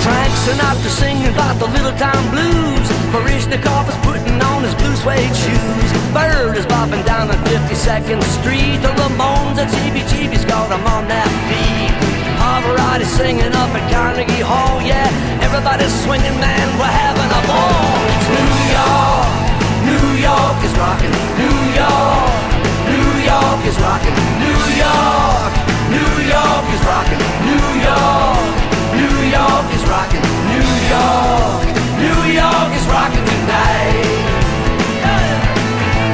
Frank 0.00 0.32
Sinatra 0.32 0.88
singing 0.88 1.28
about 1.28 1.60
the 1.60 1.68
little 1.76 1.92
town 2.00 2.22
blues. 2.32 2.88
Baryshnikov 3.12 3.84
is 3.92 3.98
putting 4.00 4.40
on 4.40 4.64
his 4.64 4.74
blue 4.80 4.96
suede 4.96 5.36
shoes. 5.36 5.90
Bird 6.16 6.56
is 6.56 6.64
bopping 6.64 7.04
down 7.04 7.28
on 7.28 7.36
52nd 7.44 8.22
Street. 8.40 8.80
The 8.80 8.88
Ramones 8.96 9.60
and 9.60 9.68
CBGB's 9.68 10.46
got 10.46 10.70
them 10.70 10.86
on 10.88 11.06
their 11.06 11.28
feet. 11.52 11.92
Pavarotti 12.40 13.04
singing 13.04 13.52
up 13.52 13.68
at 13.76 13.84
Carnegie 13.92 14.40
Hall. 14.40 14.80
Yeah, 14.80 15.04
everybody's 15.44 15.92
swinging, 16.00 16.40
man. 16.40 16.66
We're 16.80 16.96
having 17.04 17.28
a 17.28 17.42
ball. 17.44 17.92
It's 18.08 18.28
New 18.32 18.72
York. 18.72 19.15
New 20.26 20.32
York 20.32 20.64
is 20.64 20.74
rocking. 20.74 21.14
New 21.38 21.58
York. 21.78 22.34
New 22.90 23.10
York 23.30 23.62
is 23.62 23.78
rocking. 23.78 24.16
New 24.42 24.62
York. 24.74 25.52
New 25.94 26.14
York 26.26 26.66
is 26.74 26.82
rocking. 26.82 27.22
New 27.46 27.68
York. 27.86 28.50
New 28.98 29.18
York 29.30 29.68
is 29.70 29.84
rocking. 29.86 30.26
New 30.50 30.70
York. 30.90 31.62
New 32.02 32.20
York 32.42 32.70
is 32.74 32.86
rocking 32.90 33.22
tonight. 33.22 34.02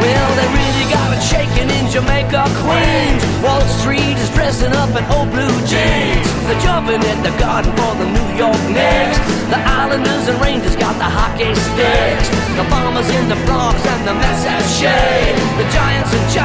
Well, 0.04 0.28
they 0.36 0.48
really 0.60 0.86
got 0.92 1.08
it 1.16 1.22
shaking 1.24 1.70
in 1.72 1.81
Jamaica, 1.92 2.48
Queens. 2.64 3.22
Wall 3.44 3.60
Street 3.80 4.16
is 4.16 4.30
dressing 4.32 4.72
up 4.72 4.90
in 4.96 5.04
old 5.12 5.28
blue 5.28 5.56
jeans. 5.68 6.26
They're 6.48 6.62
jumping 6.64 7.02
in 7.04 7.18
the 7.20 7.34
garden 7.38 7.70
for 7.76 7.92
the 8.00 8.08
New 8.08 8.28
York 8.34 8.62
Knicks. 8.72 9.18
The 9.52 9.60
Islanders 9.60 10.26
and 10.28 10.40
Rangers 10.40 10.76
got 10.76 10.96
the 10.96 11.04
hockey 11.04 11.52
sticks. 11.54 12.28
The 12.56 12.64
Bombers 12.72 13.10
in 13.10 13.28
the 13.28 13.36
Bronx 13.44 13.76
and 13.84 14.08
the 14.08 14.14
Mets 14.14 14.44
have 14.44 14.64
shades. 14.80 15.42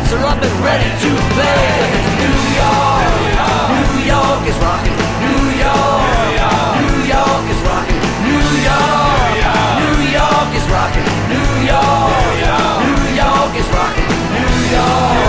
lights 0.07 0.13
are 0.13 0.25
up 0.25 0.41
and 0.41 0.63
ready 0.63 0.89
to 1.03 1.09
play. 1.35 1.63
it's 1.97 2.11
New 2.21 2.39
York, 2.59 3.07
New 3.71 3.97
York 4.07 4.43
is 4.47 4.57
rocking. 4.63 4.97
New 5.23 5.43
York, 5.59 6.31
New 6.79 6.99
York 7.11 7.45
is 7.51 7.61
rocking. 7.67 8.01
New 8.23 8.47
York, 8.67 9.35
New 9.83 9.99
York 10.15 10.49
is 10.55 10.65
rocking. 10.71 11.07
New 11.33 11.49
York, 11.67 12.35
New 12.83 13.01
York 13.19 13.53
is 13.59 13.67
rocking. 13.75 14.07
New 14.37 14.55
York, 14.75 15.26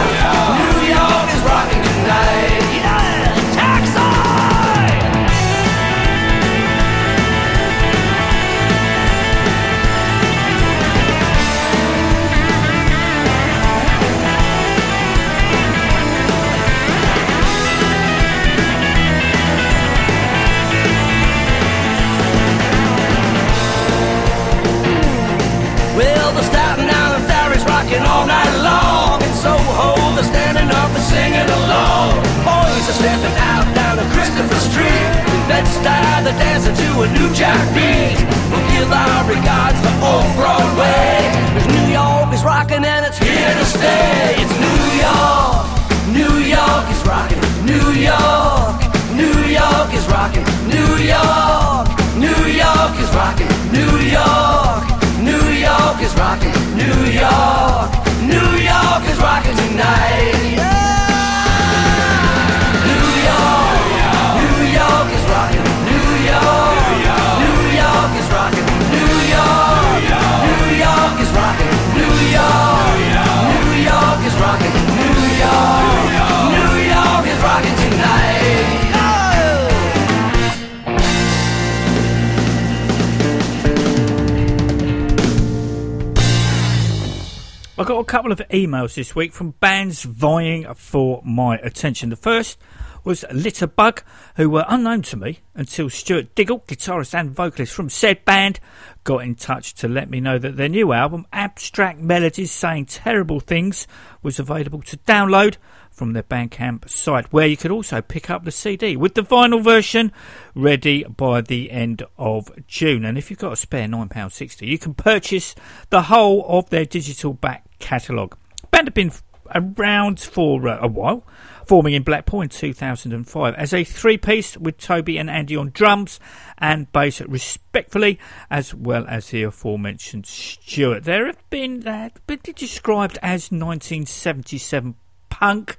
couple 88.28 88.44
of 88.44 88.50
emails 88.50 88.94
this 88.94 89.14
week 89.14 89.32
from 89.32 89.52
bands 89.52 90.02
vying 90.02 90.66
for 90.74 91.22
my 91.24 91.56
attention. 91.58 92.10
The 92.10 92.16
first 92.16 92.58
was 93.02 93.24
Litterbug, 93.30 94.02
who 94.36 94.50
were 94.50 94.66
unknown 94.68 95.00
to 95.02 95.16
me 95.16 95.38
until 95.54 95.88
Stuart 95.88 96.34
Diggle, 96.34 96.60
guitarist 96.66 97.14
and 97.14 97.30
vocalist 97.30 97.72
from 97.72 97.88
said 97.88 98.22
band, 98.26 98.60
got 99.04 99.24
in 99.24 99.34
touch 99.34 99.72
to 99.76 99.88
let 99.88 100.10
me 100.10 100.20
know 100.20 100.38
that 100.38 100.58
their 100.58 100.68
new 100.68 100.92
album, 100.92 101.26
Abstract 101.32 102.00
Melodies 102.00 102.52
Saying 102.52 102.84
Terrible 102.84 103.40
Things, 103.40 103.86
was 104.22 104.38
available 104.38 104.82
to 104.82 104.98
download 104.98 105.56
from 105.90 106.12
their 106.12 106.22
Bandcamp 106.22 106.86
site, 106.90 107.32
where 107.32 107.46
you 107.46 107.56
could 107.56 107.70
also 107.70 108.02
pick 108.02 108.28
up 108.28 108.44
the 108.44 108.50
CD 108.50 108.94
with 108.94 109.14
the 109.14 109.22
vinyl 109.22 109.64
version 109.64 110.12
ready 110.54 111.02
by 111.04 111.40
the 111.40 111.70
end 111.70 112.02
of 112.18 112.50
June. 112.66 113.06
And 113.06 113.16
if 113.16 113.30
you've 113.30 113.38
got 113.38 113.54
a 113.54 113.56
spare 113.56 113.88
£9.60, 113.88 114.68
you 114.68 114.78
can 114.78 114.92
purchase 114.92 115.54
the 115.88 116.02
whole 116.02 116.44
of 116.46 116.68
their 116.68 116.84
digital 116.84 117.32
back 117.32 117.67
catalogue. 117.78 118.36
Band 118.70 118.88
have 118.88 118.94
been 118.94 119.12
around 119.54 120.20
for 120.20 120.68
uh, 120.68 120.78
a 120.80 120.88
while, 120.88 121.24
forming 121.66 121.94
in 121.94 122.02
Blackpool 122.02 122.42
in 122.42 122.48
2005 122.48 123.54
as 123.54 123.72
a 123.72 123.84
three 123.84 124.18
piece 124.18 124.56
with 124.56 124.78
Toby 124.78 125.18
and 125.18 125.30
Andy 125.30 125.56
on 125.56 125.70
drums 125.70 126.20
and 126.58 126.90
bass, 126.92 127.20
respectfully, 127.22 128.18
as 128.50 128.74
well 128.74 129.06
as 129.08 129.30
the 129.30 129.42
aforementioned 129.44 130.26
Stuart. 130.26 131.04
There 131.04 131.26
have 131.26 131.50
been, 131.50 131.86
uh, 131.86 132.10
been 132.26 132.40
described 132.54 133.18
as 133.22 133.50
1977 133.50 134.94
punk, 135.30 135.76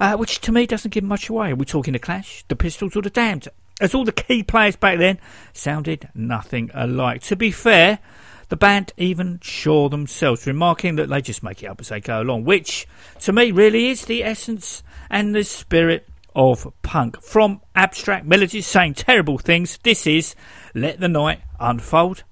uh, 0.00 0.16
which 0.16 0.40
to 0.42 0.52
me 0.52 0.66
doesn't 0.66 0.92
give 0.92 1.04
much 1.04 1.28
away. 1.28 1.50
Are 1.50 1.56
we 1.56 1.64
talking 1.64 1.92
The 1.92 1.98
Clash, 1.98 2.44
The 2.48 2.56
Pistols, 2.56 2.96
or 2.96 3.02
The 3.02 3.10
Damned? 3.10 3.48
As 3.80 3.94
all 3.94 4.04
the 4.04 4.12
key 4.12 4.42
players 4.42 4.74
back 4.74 4.98
then 4.98 5.20
sounded 5.52 6.08
nothing 6.12 6.70
alike. 6.74 7.22
To 7.22 7.36
be 7.36 7.52
fair, 7.52 8.00
the 8.48 8.56
band 8.56 8.92
even 8.96 9.40
sure 9.42 9.88
themselves, 9.88 10.46
remarking 10.46 10.96
that 10.96 11.08
they 11.08 11.20
just 11.20 11.42
make 11.42 11.62
it 11.62 11.66
up 11.66 11.80
as 11.80 11.88
they 11.88 12.00
go 12.00 12.22
along, 12.22 12.44
which 12.44 12.86
to 13.20 13.32
me 13.32 13.50
really 13.50 13.88
is 13.88 14.04
the 14.04 14.24
essence 14.24 14.82
and 15.10 15.34
the 15.34 15.44
spirit 15.44 16.08
of 16.34 16.72
punk. 16.82 17.22
From 17.22 17.60
abstract 17.74 18.26
melodies 18.26 18.66
saying 18.66 18.94
terrible 18.94 19.38
things, 19.38 19.78
this 19.82 20.06
is 20.06 20.34
Let 20.74 21.00
the 21.00 21.08
Night 21.08 21.40
Unfold, 21.60 22.24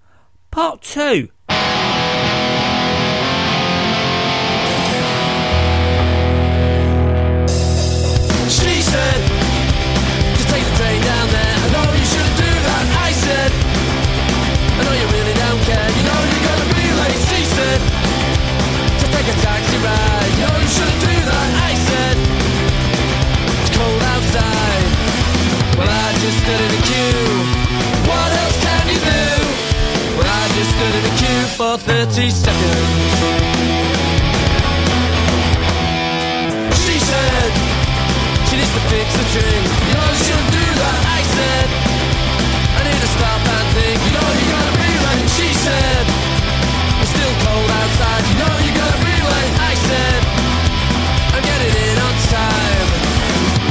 Part 0.51 0.83
2. 0.83 1.29
For 31.79 31.83
30 31.85 32.31
seconds. 32.31 32.57
She 36.85 36.97
said. 36.99 37.51
She 38.49 38.57
needs 38.57 38.73
to 38.73 38.83
fix 38.89 39.07
the 39.13 39.27
drink. 39.35 39.65
You 39.89 39.95
know 39.99 40.09
she 40.17 40.25
shouldn't 40.25 40.53
do 40.53 40.67
that. 40.81 40.99
I 41.17 41.21
said, 41.37 41.67
I 42.77 42.81
need 42.87 43.01
to 43.01 43.11
stop 43.17 43.41
and 43.45 43.69
think. 43.77 43.99
You 44.07 44.13
know 44.17 44.29
you 44.41 44.47
gotta 44.57 44.75
be 44.79 44.93
late. 45.05 45.29
She 45.37 45.49
said, 45.53 46.05
it's 47.03 47.11
still 47.13 47.35
cold 47.45 47.71
outside. 47.81 48.23
You 48.31 48.37
know 48.41 48.55
you 48.65 48.73
gotta 48.73 49.01
be 49.03 49.17
late. 49.33 49.55
I 49.61 49.73
said, 49.77 50.21
I'm 51.35 51.43
getting 51.45 51.75
in 51.77 51.97
on 52.07 52.15
time. 52.33 52.89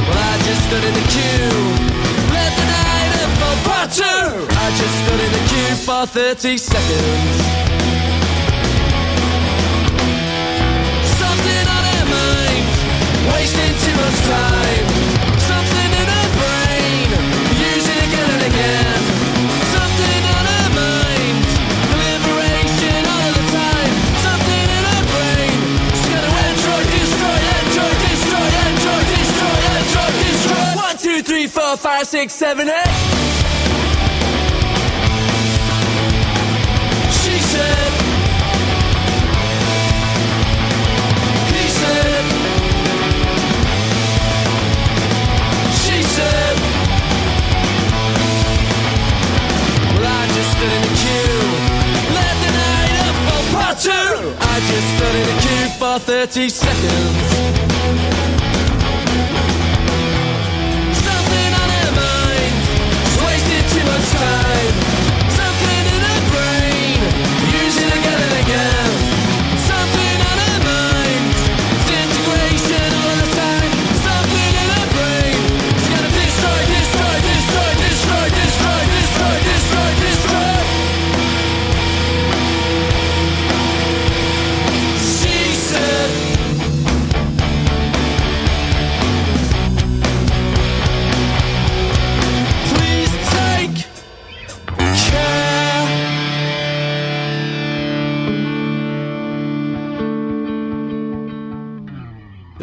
Well, 0.06 0.20
I 0.20 0.36
just 0.46 0.60
stood 0.68 0.84
in 0.84 0.94
the 0.94 1.06
queue. 1.10 1.58
Let 2.30 2.50
the 2.54 2.66
night 2.70 3.10
unfold. 3.24 3.58
Part 3.66 3.88
two. 3.90 4.26
I 4.62 4.66
just 4.78 4.95
for 5.84 6.06
30 6.06 6.56
seconds. 6.56 7.36
Something 11.20 11.64
on 11.76 11.82
her 11.90 12.04
mind, 12.06 12.66
wasting 13.32 13.74
too 13.84 13.94
much 14.00 14.18
time. 14.26 14.86
Something 15.50 15.90
in 16.00 16.08
her 16.16 16.28
brain, 16.38 17.08
using 17.60 18.00
again 18.08 18.28
and 18.36 18.42
again. 18.50 19.00
Something 19.76 20.22
on 20.36 20.44
her 20.54 20.68
mind, 20.80 21.36
liberation 22.00 23.02
all 23.12 23.30
the 23.36 23.44
time. 23.52 23.92
Something 24.26 24.66
in 24.76 24.84
her 24.92 25.04
brain, 25.12 25.58
she's 25.98 26.10
gonna 26.14 26.40
enjoy, 26.50 26.82
destroy, 26.94 27.38
enjoy, 27.62 27.92
destroy, 28.06 28.48
enjoy, 28.70 29.00
destroy, 29.12 29.58
enjoy, 29.82 30.10
destroy. 30.24 30.68
One, 30.88 30.96
two, 30.96 31.22
three, 31.22 31.46
four, 31.46 31.76
five, 31.76 32.06
six, 32.06 32.34
seven, 32.34 32.68
eight. 32.68 33.45
Just 54.76 54.96
stood 54.96 55.26
queue 55.40 55.68
for 55.78 55.98
30 55.98 56.48
seconds. 56.50 58.35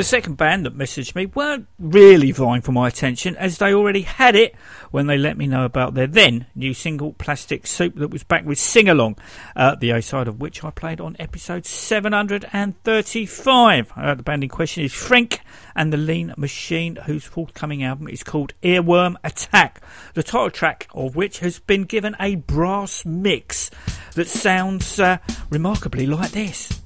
The 0.04 0.10
second 0.10 0.36
band 0.36 0.66
that 0.66 0.78
messaged 0.78 1.16
me 1.16 1.28
weren't 1.28 1.70
really 1.80 2.34
vying 2.34 2.62
for 2.62 2.74
my 2.74 2.90
attention 2.90 3.38
as 3.38 3.58
they 3.58 3.74
already 3.74 4.02
had 4.02 4.36
it 4.36 4.54
when 4.92 5.08
they 5.08 5.18
let 5.18 5.38
me 5.38 5.48
know 5.48 5.64
about 5.64 5.94
their 5.94 6.08
then 6.08 6.46
new 6.56 6.74
single 6.74 7.14
Plastic 7.14 7.66
Soup 7.66 7.96
that 7.96 8.10
was 8.10 8.26
back 8.26 8.44
with 8.44 8.60
Sing 8.60 8.90
Along, 8.90 9.16
uh, 9.56 9.76
the 9.76 9.92
A 9.92 10.02
side 10.02 10.28
of 10.28 10.42
which 10.42 10.62
I 10.62 10.72
played 10.72 11.00
on 11.00 11.16
episode 11.20 11.66
735. 11.66 13.94
Uh, 13.96 14.16
the 14.16 14.24
band 14.24 14.44
in 14.44 14.50
question 14.50 14.84
is 14.84 14.92
Frenk 14.92 15.40
and 15.74 15.94
the 15.94 15.98
Lean 15.98 16.34
Machine, 16.36 16.98
whose 17.06 17.24
forthcoming 17.24 17.82
album 17.82 18.10
is 18.10 18.24
called 18.24 18.54
Earworm 18.62 19.16
Attack, 19.24 19.82
the 20.16 20.24
title 20.24 20.52
track 20.52 20.90
of 20.94 21.16
which 21.16 21.40
has 21.40 21.60
been 21.60 21.86
given 21.86 22.18
a 22.20 22.36
brass 22.36 23.06
mix 23.06 23.72
that 24.16 24.28
sounds 24.28 25.00
uh, 25.00 25.20
remarkably 25.50 26.06
like 26.06 26.32
this. 26.32 26.82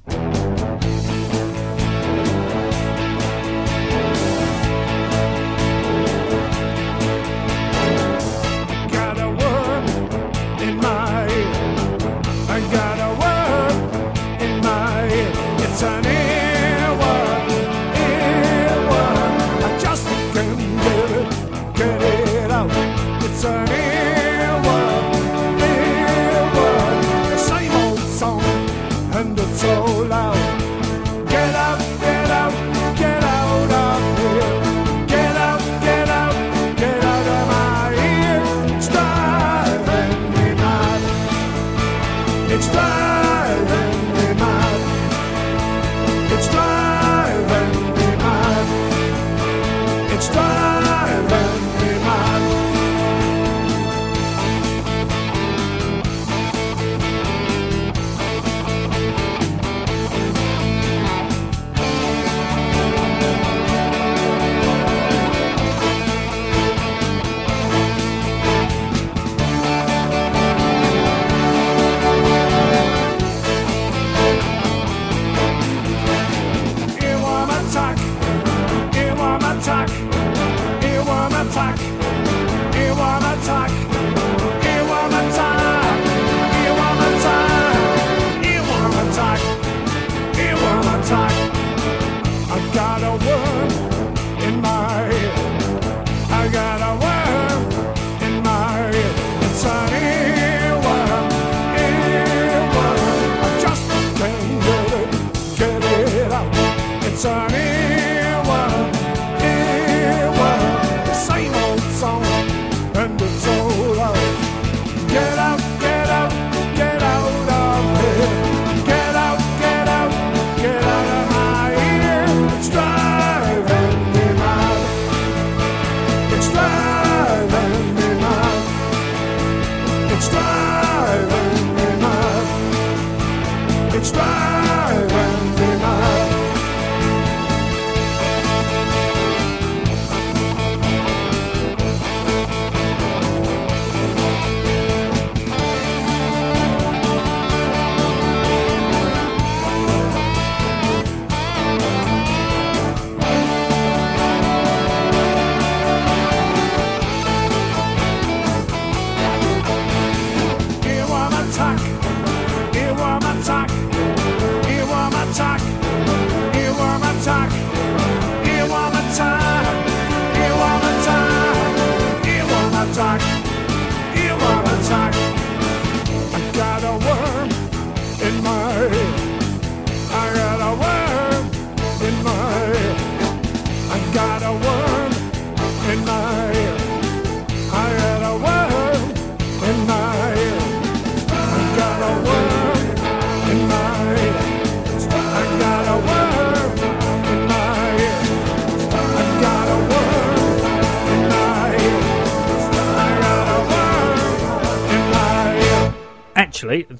turning 15.78 16.27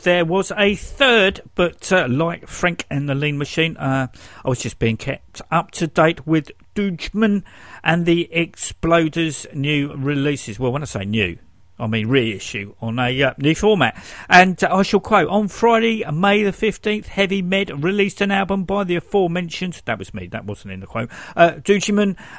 there 0.02 0.24
was 0.24 0.52
a 0.56 0.74
third, 0.74 1.40
but 1.54 1.92
uh, 1.92 2.06
like 2.08 2.46
Frenk 2.46 2.84
and 2.90 3.08
the 3.08 3.14
Lean 3.14 3.38
Machine, 3.38 3.76
uh, 3.76 4.08
I 4.44 4.48
was 4.48 4.60
just 4.60 4.78
being 4.78 4.96
kept 4.96 5.42
up 5.50 5.70
to 5.72 5.86
date 5.86 6.26
with 6.26 6.50
Doojiman 6.74 7.42
and 7.82 8.06
the 8.06 8.28
Exploders' 8.32 9.52
new 9.54 9.94
releases. 9.94 10.58
Well, 10.58 10.72
when 10.72 10.82
I 10.82 10.86
say 10.86 11.04
new, 11.04 11.38
I 11.78 11.86
mean 11.86 12.08
reissue 12.08 12.74
on 12.80 12.98
a 12.98 13.22
uh, 13.22 13.34
new 13.38 13.54
format. 13.54 14.02
And 14.28 14.62
uh, 14.62 14.74
I 14.74 14.82
shall 14.82 15.00
quote 15.00 15.28
On 15.28 15.48
Friday, 15.48 16.04
May 16.10 16.42
the 16.42 16.50
15th, 16.50 17.06
Heavy 17.06 17.40
Med 17.40 17.84
released 17.84 18.20
an 18.20 18.30
album 18.30 18.64
by 18.64 18.84
the 18.84 18.96
aforementioned, 18.96 19.82
that 19.84 19.98
was 19.98 20.12
me, 20.12 20.26
that 20.28 20.44
wasn't 20.44 20.72
in 20.72 20.80
the 20.80 20.86
quote, 20.86 21.10
uh, 21.36 21.60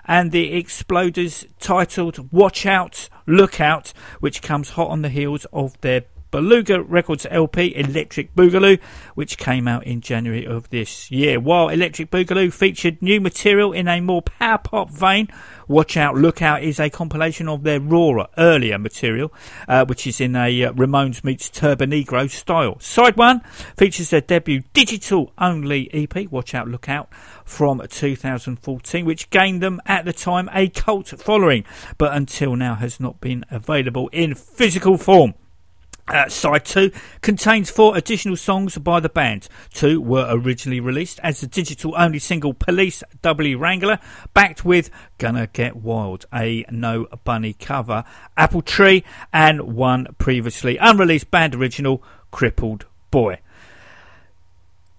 and 0.07 0.31
the 0.31 0.61
Exploders 0.61 1.47
titled 1.59 2.31
Watch 2.31 2.65
Out, 2.65 3.09
Look 3.25 3.61
Out, 3.61 3.93
which 4.19 4.41
comes 4.41 4.71
hot 4.71 4.89
on 4.89 5.01
the 5.01 5.09
heels 5.09 5.45
of 5.53 5.79
their 5.81 6.03
Beluga 6.31 6.81
Records 6.81 7.25
LP 7.31 7.75
Electric 7.75 8.35
Boogaloo, 8.35 8.79
which 9.15 9.37
came 9.37 9.67
out 9.67 9.83
in 9.85 9.99
January 9.99 10.45
of 10.45 10.69
this 10.69 11.09
year. 11.09 11.39
While 11.39 11.69
Electric 11.69 12.11
Boogaloo 12.11 12.53
featured 12.53 13.01
new 13.01 13.19
material 13.19 13.73
in 13.73 13.87
a 13.87 13.99
more 13.99 14.21
power 14.21 14.59
pop 14.59 14.91
vein, 14.91 15.27
Watch 15.67 15.97
Out, 15.97 16.15
Look 16.15 16.41
Out 16.41 16.61
is 16.61 16.79
a 16.79 16.89
compilation 16.89 17.47
of 17.47 17.63
their 17.63 17.79
rawer, 17.79 18.27
earlier 18.37 18.77
material, 18.77 19.33
uh, 19.67 19.85
which 19.85 20.05
is 20.05 20.21
in 20.21 20.35
a 20.35 20.63
uh, 20.63 20.73
Ramones 20.73 21.23
meets 21.23 21.49
Turbonegro 21.49 22.29
style. 22.29 22.79
Side 22.79 23.17
1 23.17 23.39
features 23.77 24.11
their 24.11 24.21
debut 24.21 24.63
digital 24.73 25.33
only 25.39 25.89
EP, 25.93 26.31
Watch 26.31 26.53
Out, 26.53 26.67
Look 26.67 26.89
Out, 26.89 27.11
from 27.43 27.81
2014, 27.87 29.05
which 29.05 29.29
gained 29.31 29.61
them 29.61 29.81
at 29.87 30.05
the 30.05 30.13
time 30.13 30.47
a 30.53 30.69
cult 30.69 31.07
following, 31.07 31.65
but 31.97 32.13
until 32.13 32.55
now 32.55 32.75
has 32.75 32.99
not 32.99 33.19
been 33.19 33.45
available 33.49 34.09
in 34.09 34.35
physical 34.35 34.97
form. 34.97 35.33
Uh, 36.09 36.27
side 36.27 36.65
2 36.65 36.91
contains 37.21 37.69
four 37.69 37.95
additional 37.95 38.35
songs 38.35 38.77
by 38.79 38.99
the 38.99 39.09
band. 39.09 39.47
Two 39.71 40.01
were 40.01 40.25
originally 40.29 40.79
released 40.79 41.19
as 41.21 41.39
the 41.39 41.47
digital 41.47 41.93
only 41.95 42.17
single 42.17 42.53
Police 42.53 43.03
W 43.21 43.57
Wrangler, 43.59 43.99
backed 44.33 44.65
with 44.65 44.89
Gonna 45.19 45.47
Get 45.53 45.75
Wild, 45.75 46.25
a 46.33 46.65
No 46.71 47.05
Bunny 47.23 47.53
cover, 47.53 48.03
Apple 48.35 48.63
Tree, 48.63 49.03
and 49.31 49.75
one 49.75 50.07
previously 50.17 50.77
unreleased 50.77 51.29
band 51.29 51.53
original, 51.53 52.01
Crippled 52.31 52.85
Boy. 53.11 53.39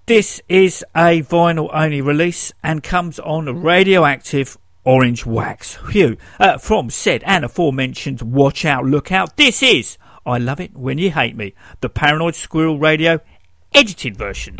This 0.07 0.41
is 0.49 0.85
a 0.95 1.23
vinyl 1.23 1.71
only 1.73 2.01
release 2.01 2.53
and 2.63 2.83
comes 2.85 3.19
on 3.19 3.63
radioactive 3.63 4.57
orange 4.85 5.27
wax. 5.27 5.77
Phew. 5.91 6.17
Uh, 6.39 6.59
from 6.59 6.91
said 6.91 7.23
and 7.27 7.45
aforementioned 7.45 8.23
Watch 8.23 8.65
Out, 8.65 8.85
Look 8.85 9.11
Out, 9.11 9.37
this 9.37 9.63
is 9.63 9.99
I 10.31 10.39
Love 10.39 10.61
It 10.61 10.76
When 10.76 10.99
You 10.99 11.11
Hate 11.11 11.35
Me, 11.35 11.55
the 11.81 11.89
Paranoid 11.89 12.37
Squirrel 12.37 12.78
Radio 12.78 13.18
edited 13.74 14.16
version. 14.16 14.57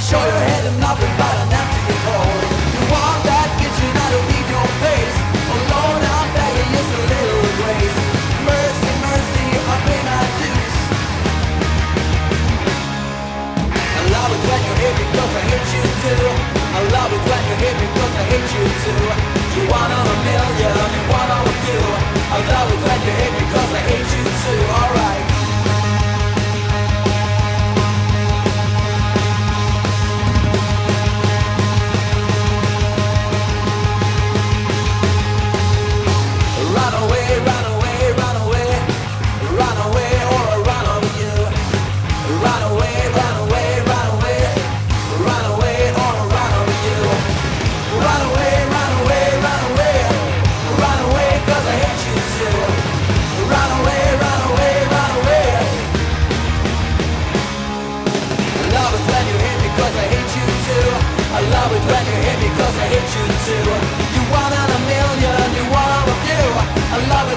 Show 0.00 0.16
your 0.16 0.42
head 0.48 0.64
and 0.64 0.80
nothing 0.80 1.12
but 1.20 1.34
an 1.44 1.52
empty 1.52 1.94
hole. 2.08 2.40
You 2.72 2.82
want 2.88 3.20
that 3.28 3.48
bitch 3.60 3.78
and 3.84 3.94
I 4.00 4.06
don't 4.10 4.26
need 4.32 4.48
your 4.48 4.68
face. 4.80 5.18
Alone 5.54 6.02
I'm 6.02 6.28
begging 6.34 6.70
just 6.72 6.90
a 6.98 7.02
little 7.04 7.44
grace. 7.60 7.96
Mercy, 8.48 8.92
mercy, 9.06 9.44
I 9.60 9.76
pay 9.86 10.00
my 10.00 10.24
dues. 10.40 10.76
I 13.76 14.00
love 14.08 14.30
it 14.34 14.42
when 14.50 14.60
you 14.66 14.74
hate 14.80 14.96
me 14.98 15.06
cause 15.14 15.32
I 15.36 15.42
hate 15.52 15.68
you 15.68 15.84
too. 15.84 16.26
I 16.74 16.80
love 16.96 17.10
it 17.12 17.22
when 17.28 17.42
you 17.44 17.56
hate 17.60 17.78
me 17.78 17.86
cause 17.94 18.14
I 18.16 18.24
hate 18.34 18.50
you 18.56 18.64
too. 18.82 19.04
You 19.52 19.62
one 19.68 19.90
on 19.94 20.04
a 20.10 20.16
million, 20.26 20.72
you 20.96 21.02
one 21.12 21.28
on 21.28 21.44
a 21.44 21.54
few. 21.60 21.84
I 22.34 22.38
love 22.50 22.68
it 22.72 22.80
when 22.88 22.98
you 23.04 23.12
hate 23.20 23.34
me 23.36 23.44
cause 23.52 23.69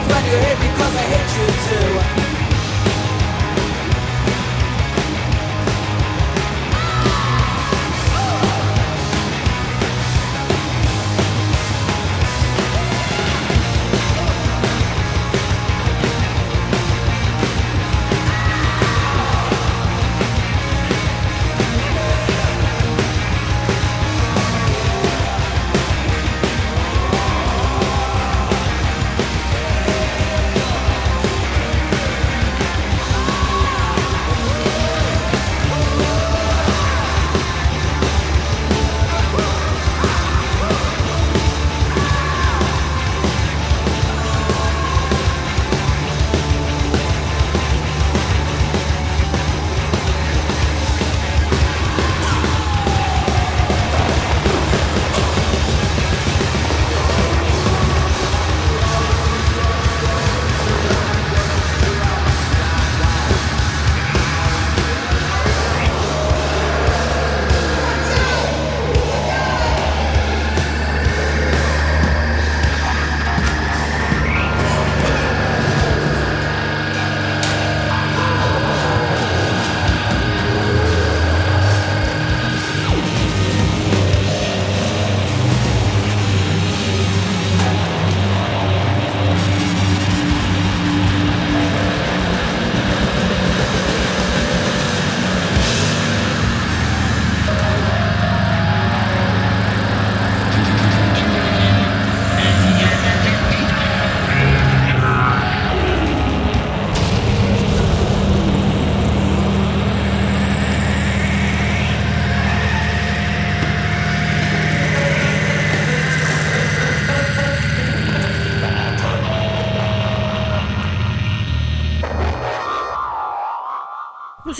I 0.03 0.09
love 0.09 0.11
it 0.11 0.15
when 0.15 0.25
you 0.25 0.37
hate 0.45 0.59
me 0.59 0.67
'cause 0.77 0.95
I 0.95 1.03
hate 1.11 1.31
you 1.37 1.47
too. 2.27 2.32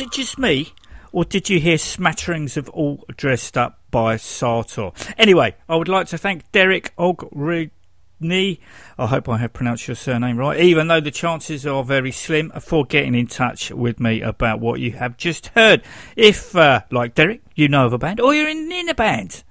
It 0.04 0.12
just 0.12 0.38
me? 0.38 0.74
Or 1.12 1.24
did 1.24 1.50
you 1.50 1.60
hear 1.60 1.78
smatterings 1.78 2.58
of 2.58 2.68
all 2.70 3.06
dressed 3.16 3.58
up 3.58 3.80
by 3.90 4.18
Sartor? 4.18 4.92
Anyway, 5.18 5.56
I 5.70 5.76
would 5.76 5.88
like 5.88 6.08
to 6.08 6.18
thank 6.18 6.52
Derek 6.52 6.94
Ogridney. 6.98 8.60
I 8.98 9.08
hope 9.08 9.30
I 9.30 9.38
have 9.38 9.54
pronounced 9.54 9.88
your 9.88 9.96
surname 9.96 10.38
right, 10.38 10.60
even 10.60 10.88
though 10.88 11.00
the 11.00 11.12
chances 11.12 11.66
are 11.66 11.84
very 11.84 12.12
slim 12.12 12.52
for 12.60 12.84
getting 12.86 13.16
in 13.16 13.28
touch 13.28 13.72
with 13.72 14.00
me 14.00 14.22
about 14.22 14.60
what 14.60 14.80
you 14.80 14.92
have 14.94 15.18
just 15.18 15.48
heard. 15.48 15.84
If, 16.16 16.56
uh, 16.56 16.82
like 16.92 17.16
Derek, 17.16 17.42
you 17.56 17.68
know 17.68 17.86
of 17.86 17.94
a 17.94 17.98
band, 17.98 18.20
or 18.20 18.34
you're 18.34 18.50
in, 18.50 18.72
in 18.72 18.90
a 18.90 18.96
band 18.96 19.44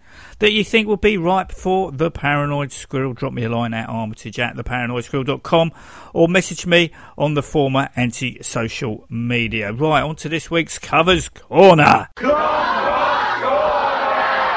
that 0.42 0.50
you 0.50 0.64
think 0.64 0.88
would 0.88 1.00
be 1.00 1.16
ripe 1.16 1.52
for 1.52 1.92
the 1.92 2.10
Paranoid 2.10 2.72
Squirrel, 2.72 3.12
drop 3.12 3.32
me 3.32 3.44
a 3.44 3.48
line 3.48 3.72
at 3.72 3.88
armitage 3.88 4.40
at 4.40 4.56
theparanoidsquirrel.com 4.56 5.70
or 6.12 6.26
message 6.26 6.66
me 6.66 6.90
on 7.16 7.34
the 7.34 7.44
former 7.44 7.88
anti-social 7.94 9.06
media. 9.08 9.72
Right, 9.72 10.02
on 10.02 10.16
to 10.16 10.28
this 10.28 10.50
week's 10.50 10.80
Covers 10.80 11.28
Corner. 11.28 12.08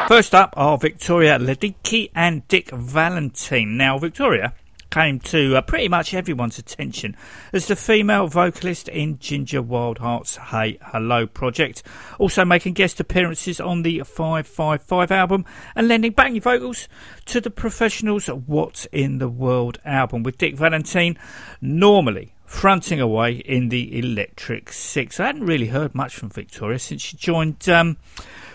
First 0.07 0.33
up 0.33 0.55
are 0.57 0.79
Victoria 0.79 1.37
Liedtke 1.37 2.09
and 2.15 2.47
Dick 2.47 2.71
Valentine. 2.71 3.77
Now, 3.77 3.99
Victoria 3.99 4.55
came 4.95 5.19
to 5.19 5.57
uh, 5.57 5.61
pretty 5.61 5.89
much 5.89 6.13
everyone's 6.13 6.57
attention 6.57 7.17
as 7.51 7.67
the 7.67 7.75
female 7.75 8.27
vocalist 8.27 8.87
in 8.87 9.19
Ginger 9.19 9.61
Wildheart's 9.61 10.37
Hey 10.37 10.77
Hello 10.81 11.27
project, 11.27 11.83
also 12.17 12.45
making 12.45 12.75
guest 12.75 13.01
appearances 13.01 13.59
on 13.59 13.81
the 13.81 13.99
555 13.99 15.11
album 15.11 15.43
and 15.75 15.89
lending 15.89 16.13
backing 16.13 16.39
vocals 16.39 16.87
to 17.25 17.41
the 17.41 17.49
Professionals' 17.49 18.27
What's 18.27 18.85
in 18.93 19.17
the 19.17 19.27
World 19.27 19.81
album, 19.83 20.23
with 20.23 20.37
Dick 20.37 20.55
Valentine 20.55 21.19
normally 21.59 22.33
fronting 22.45 23.01
away 23.01 23.33
in 23.33 23.67
the 23.67 23.99
Electric 23.99 24.71
Six. 24.71 25.19
I 25.19 25.25
hadn't 25.25 25.45
really 25.45 25.67
heard 25.67 25.93
much 25.93 26.15
from 26.15 26.29
Victoria 26.29 26.79
since 26.79 27.01
she 27.01 27.17
joined 27.17 27.67
um, 27.67 27.97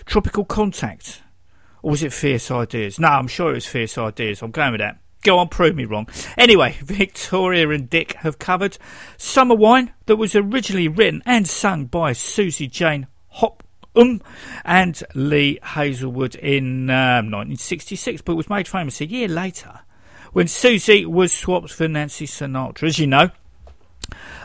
Tropical 0.06 0.46
Contact. 0.46 1.20
Or 1.82 1.90
was 1.90 2.02
it 2.02 2.14
Fierce 2.14 2.50
Ideas? 2.50 2.98
No, 2.98 3.08
I'm 3.08 3.28
sure 3.28 3.50
it 3.50 3.56
was 3.56 3.66
Fierce 3.66 3.98
Ideas. 3.98 4.40
I'm 4.40 4.52
going 4.52 4.72
with 4.72 4.80
that. 4.80 4.96
Go 5.22 5.38
on, 5.38 5.48
prove 5.48 5.76
me 5.76 5.84
wrong. 5.84 6.08
Anyway, 6.38 6.76
Victoria 6.82 7.68
and 7.70 7.90
Dick 7.90 8.14
have 8.14 8.38
covered 8.38 8.78
Summer 9.16 9.54
Wine 9.54 9.92
that 10.06 10.16
was 10.16 10.34
originally 10.34 10.88
written 10.88 11.22
and 11.26 11.46
sung 11.46 11.86
by 11.86 12.12
Susie 12.12 12.68
Jane 12.68 13.06
Hop 13.28 13.62
um, 13.94 14.22
and 14.64 15.02
Lee 15.14 15.58
Hazlewood 15.62 16.34
in 16.36 16.90
um, 16.90 17.30
1966, 17.30 18.22
but 18.22 18.36
was 18.36 18.48
made 18.48 18.68
famous 18.68 19.00
a 19.00 19.06
year 19.06 19.28
later 19.28 19.80
when 20.32 20.48
Susie 20.48 21.04
was 21.04 21.32
swapped 21.32 21.72
for 21.72 21.88
Nancy 21.88 22.26
Sinatra, 22.26 22.84
as 22.84 22.98
you 22.98 23.06
know. 23.06 23.30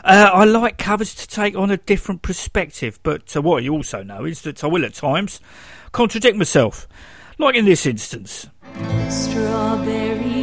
Uh, 0.04 0.30
I 0.32 0.44
like 0.44 0.78
covers 0.78 1.14
to 1.16 1.26
take 1.26 1.56
on 1.56 1.70
a 1.70 1.76
different 1.76 2.22
perspective, 2.22 2.98
but 3.02 3.36
uh, 3.36 3.42
what 3.42 3.62
you 3.62 3.72
also 3.72 4.02
know 4.02 4.24
is 4.24 4.42
that 4.42 4.62
I 4.62 4.68
will 4.68 4.84
at 4.84 4.94
times 4.94 5.40
contradict 5.92 6.36
myself, 6.36 6.86
like 7.38 7.56
in 7.56 7.64
this 7.64 7.86
instance. 7.86 8.48
Strawberries, 9.08 10.35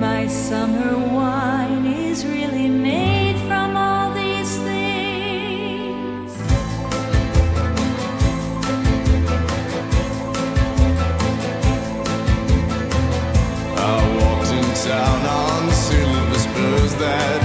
My 0.00 0.26
summer 0.28 0.96
wine 0.96 1.84
is 1.84 2.24
really 2.24 2.70
made 2.70 3.36
from 3.46 3.76
all 3.76 4.14
these 4.14 4.56
things. 4.60 6.32
I 13.76 14.16
walked 14.16 14.50
in 14.58 14.68
town 14.88 15.20
on 15.26 15.70
silver 15.70 16.38
spurs 16.38 16.94
that 16.94 17.39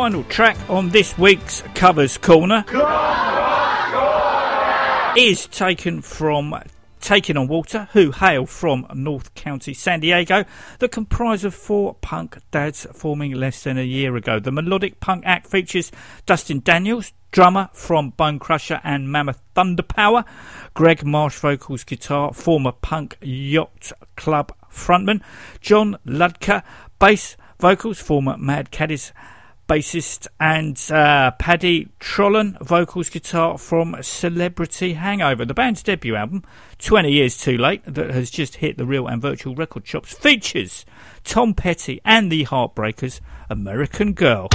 final 0.00 0.24
track 0.24 0.56
on 0.70 0.88
this 0.88 1.18
week's 1.18 1.60
Covers 1.74 2.16
Corner 2.16 2.64
is 5.14 5.46
taken 5.48 6.00
from 6.00 6.58
Taking 7.02 7.36
on 7.36 7.48
Water, 7.48 7.86
who 7.92 8.10
hail 8.10 8.46
from 8.46 8.86
North 8.94 9.34
County, 9.34 9.74
San 9.74 10.00
Diego, 10.00 10.46
that 10.78 10.90
comprise 10.90 11.44
of 11.44 11.54
four 11.54 11.96
punk 12.00 12.38
dads 12.50 12.86
forming 12.94 13.32
less 13.32 13.62
than 13.62 13.76
a 13.76 13.82
year 13.82 14.16
ago. 14.16 14.40
The 14.40 14.50
melodic 14.50 15.00
punk 15.00 15.24
act 15.26 15.46
features 15.48 15.92
Dustin 16.24 16.60
Daniels, 16.60 17.12
drummer 17.30 17.68
from 17.74 18.08
Bone 18.08 18.38
Crusher 18.38 18.80
and 18.82 19.12
Mammoth 19.12 19.42
Thunder 19.54 19.82
Power, 19.82 20.24
Greg 20.72 21.04
Marsh 21.04 21.38
vocals 21.40 21.84
guitar, 21.84 22.32
former 22.32 22.72
punk 22.72 23.18
yacht 23.20 23.92
club 24.16 24.50
frontman, 24.72 25.20
John 25.60 25.98
Ludker, 26.06 26.62
bass 26.98 27.36
vocals, 27.58 28.00
former 28.00 28.38
Mad 28.38 28.70
Caddies 28.70 29.12
bassist, 29.70 30.26
and 30.40 30.90
uh, 30.90 31.30
Paddy 31.38 31.90
Trollan, 32.00 32.60
vocals 32.60 33.08
guitar 33.08 33.56
from 33.56 33.94
Celebrity 34.00 34.94
Hangover. 34.94 35.44
The 35.44 35.54
band's 35.54 35.80
debut 35.84 36.16
album, 36.16 36.42
20 36.80 37.12
Years 37.12 37.38
Too 37.38 37.56
Late, 37.56 37.84
that 37.84 38.10
has 38.10 38.32
just 38.32 38.56
hit 38.56 38.78
the 38.78 38.84
real 38.84 39.06
and 39.06 39.22
virtual 39.22 39.54
record 39.54 39.86
shops, 39.86 40.12
features 40.12 40.84
Tom 41.22 41.54
Petty 41.54 42.00
and 42.04 42.32
the 42.32 42.46
Heartbreakers, 42.46 43.20
American 43.48 44.12
Girl. 44.12 44.48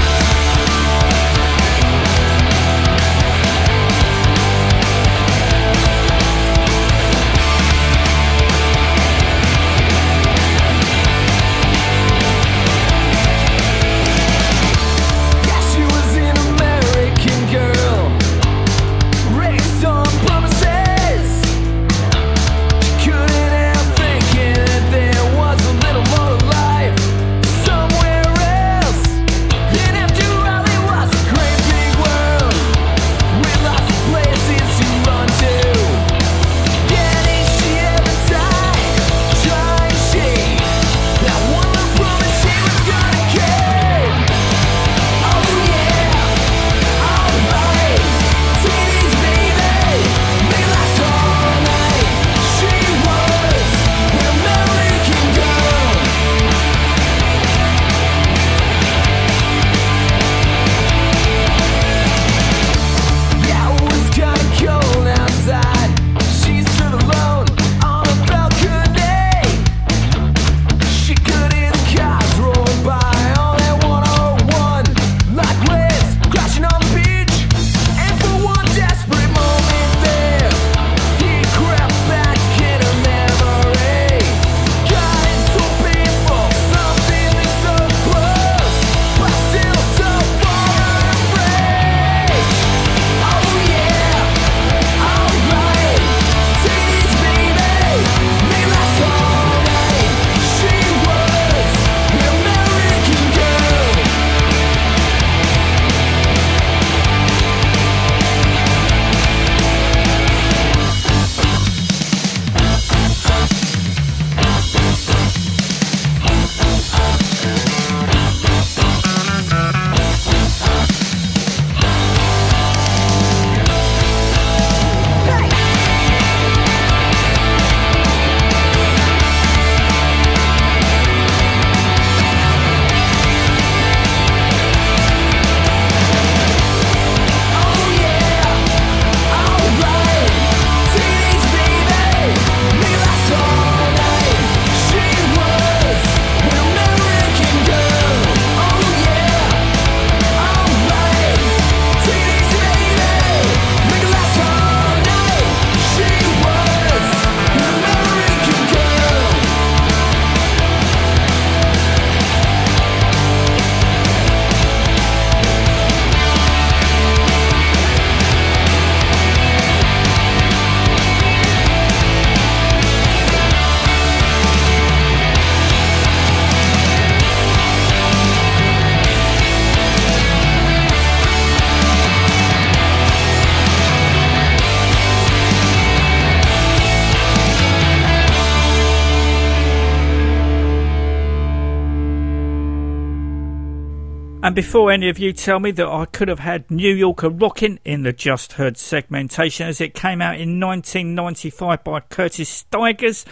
And 194.56 194.64
before 194.64 194.89
any 194.89 195.10
of 195.10 195.20
you 195.20 195.34
tell 195.34 195.60
me 195.60 195.72
that 195.72 195.86
I 195.86 196.06
could 196.06 196.30
have 196.30 196.39
had 196.39 196.72
New 196.72 196.93
Yorker 196.95 197.28
Rockin' 197.28 197.78
in 197.84 198.03
the 198.03 198.14
Just 198.14 198.53
Heard 198.53 198.78
segmentation 198.78 199.68
as 199.68 199.82
it 199.82 199.93
came 199.93 200.22
out 200.22 200.39
in 200.39 200.62
1995 200.62 201.84
by 201.84 201.99
Curtis 201.99 202.47
Stigers, 202.47 203.26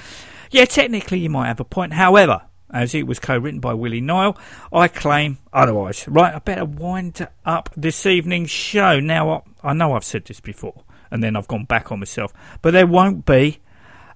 yeah, 0.51 0.65
technically 0.65 1.19
you 1.19 1.30
might 1.30 1.47
have 1.47 1.61
a 1.61 1.63
point. 1.63 1.93
However, 1.93 2.41
as 2.69 2.93
it 2.93 3.07
was 3.07 3.19
co-written 3.19 3.61
by 3.61 3.74
Willie 3.74 4.01
Nile, 4.01 4.38
I 4.74 4.89
claim 4.89 5.38
otherwise. 5.53 6.05
Right, 6.09 6.36
I 6.36 6.39
better 6.39 6.65
wind 6.65 7.26
up 7.45 7.69
this 7.78 8.05
evening's 8.05 8.51
show. 8.51 8.99
Now, 8.99 9.45
I 9.63 9.71
know 9.71 9.93
I've 9.93 10.03
said 10.03 10.26
this 10.26 10.41
before, 10.41 10.84
and 11.09 11.24
then 11.24 11.38
I've 11.38 11.47
gone 11.47 11.63
back 11.63 11.89
on 11.89 11.99
myself, 11.99 12.34
but 12.61 12.71
there 12.71 12.86
won't 12.86 13.26
be 13.26 13.59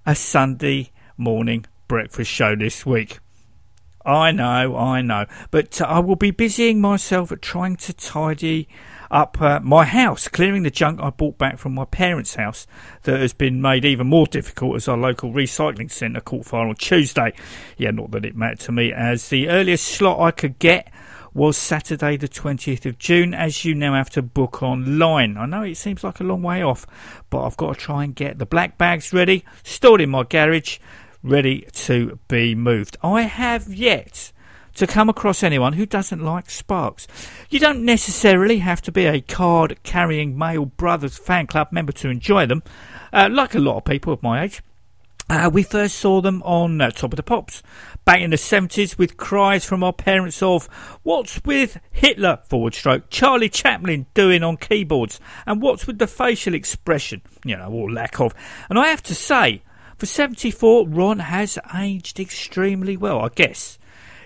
a 0.06 0.14
Sunday 0.14 0.92
morning 1.16 1.68
breakfast 1.88 2.30
show 2.30 2.54
this 2.54 2.86
week. 2.86 3.20
I 4.08 4.32
know, 4.32 4.78
I 4.78 5.02
know. 5.02 5.26
But 5.52 5.82
uh, 5.82 5.86
I 5.86 6.00
will 6.00 6.16
be 6.16 6.32
busying 6.32 6.80
myself 6.80 7.32
at 7.32 7.42
trying 7.42 7.76
to 7.78 7.94
tidy 7.94 8.70
up 9.12 9.42
uh, 9.42 9.60
my 9.62 9.86
house, 9.86 10.30
clearing 10.30 10.64
the 10.64 10.72
junk 10.72 11.02
I 11.02 11.10
brought 11.10 11.38
back 11.38 11.58
from 11.58 11.74
my 11.74 11.84
parents' 11.84 12.36
house 12.36 12.68
that 13.04 13.20
has 13.20 13.34
been 13.34 13.62
made 13.62 13.84
even 13.84 14.08
more 14.08 14.26
difficult 14.26 14.78
as 14.78 14.88
our 14.88 14.98
local 14.98 15.32
recycling 15.32 15.92
centre 15.92 16.22
caught 16.22 16.46
fire 16.46 16.68
on 16.68 16.76
Tuesday. 16.76 17.34
Yeah, 17.78 17.92
not 17.92 18.12
that 18.12 18.26
it 18.26 18.36
mattered 18.36 18.62
to 18.62 18.72
me, 18.72 18.94
as 18.94 19.28
the 19.28 19.50
earliest 19.50 19.86
slot 19.86 20.22
I 20.22 20.32
could 20.32 20.58
get 20.58 20.90
was 21.34 21.58
Saturday 21.58 22.18
the 22.18 22.30
20th 22.30 22.86
of 22.86 22.98
June, 22.98 23.34
as 23.34 23.66
you 23.66 23.76
now 23.76 23.94
have 23.94 24.10
to 24.12 24.22
book 24.22 24.64
online. 24.64 25.38
I 25.38 25.46
know 25.46 25.64
it 25.64 25.76
seems 25.76 26.04
like 26.04 26.20
a 26.20 26.24
long 26.24 26.42
way 26.42 26.64
off, 26.64 26.88
but 27.30 27.46
I've 27.46 27.58
got 27.58 27.74
to 27.74 27.80
try 27.80 28.06
and 28.06 28.16
get 28.16 28.40
the 28.40 28.46
black 28.46 28.78
bags 28.78 29.14
ready, 29.14 29.44
stored 29.64 30.02
in 30.02 30.10
my 30.10 30.24
garage, 30.24 30.80
ready 31.28 31.68
to 31.74 32.20
be 32.28 32.56
moved. 32.56 32.98
I 33.04 33.24
have 33.24 33.74
yet 33.74 34.32
to 34.76 34.88
come 34.88 35.10
across 35.10 35.44
anyone 35.44 35.74
who 35.74 35.86
doesn't 35.86 36.24
like 36.24 36.50
Sparks. 36.50 37.08
You 37.50 37.60
don't 37.60 37.84
necessarily 37.84 38.60
have 38.60 38.82
to 38.84 38.92
be 38.92 39.06
a 39.06 39.22
card 39.22 39.82
carrying 39.84 40.38
Mael 40.38 40.66
brothers 40.66 41.18
fan 41.18 41.48
club 41.48 41.70
member 41.72 41.92
to 41.94 42.10
enjoy 42.10 42.46
them, 42.46 42.64
uh, 43.12 43.30
like 43.32 43.56
a 43.56 43.60
lot 43.60 43.78
of 43.78 43.86
people 43.86 44.14
of 44.14 44.22
my 44.22 44.44
age. 44.44 44.62
Uh, 45.30 45.50
we 45.52 45.62
first 45.62 45.98
saw 45.98 46.22
them 46.22 46.42
on 46.44 46.80
uh, 46.80 46.90
Top 46.90 47.12
of 47.12 47.18
the 47.18 47.24
Pops 47.24 47.62
back 48.06 48.22
in 48.22 48.30
the 48.30 48.38
70s 48.38 48.98
with 48.98 49.18
cries 49.18 49.66
from 49.66 49.84
our 49.84 49.92
parents 49.92 50.42
of 50.42 50.68
what's 51.04 51.44
with 51.44 51.82
Hitler 51.92 52.40
forward 52.48 52.74
stroke, 52.74 53.10
Charlie 53.10 53.50
Chaplin 53.50 54.06
doing 54.14 54.42
on 54.42 54.56
keyboards, 54.56 55.20
and 55.46 55.62
what's 55.62 55.86
with 55.86 55.98
the 55.98 56.08
facial 56.08 56.54
expression, 56.54 57.22
you 57.44 57.58
know, 57.58 57.70
or 57.70 57.92
lack 57.92 58.22
of. 58.22 58.34
And 58.70 58.80
I 58.80 58.88
have 58.88 59.04
to 59.04 59.16
say, 59.16 59.64
for 59.98 60.06
74, 60.06 60.88
Ron 60.88 61.20
has 61.20 61.58
aged 61.76 62.20
extremely 62.20 62.98
well, 62.98 63.20
I 63.20 63.30
guess. 63.30 63.78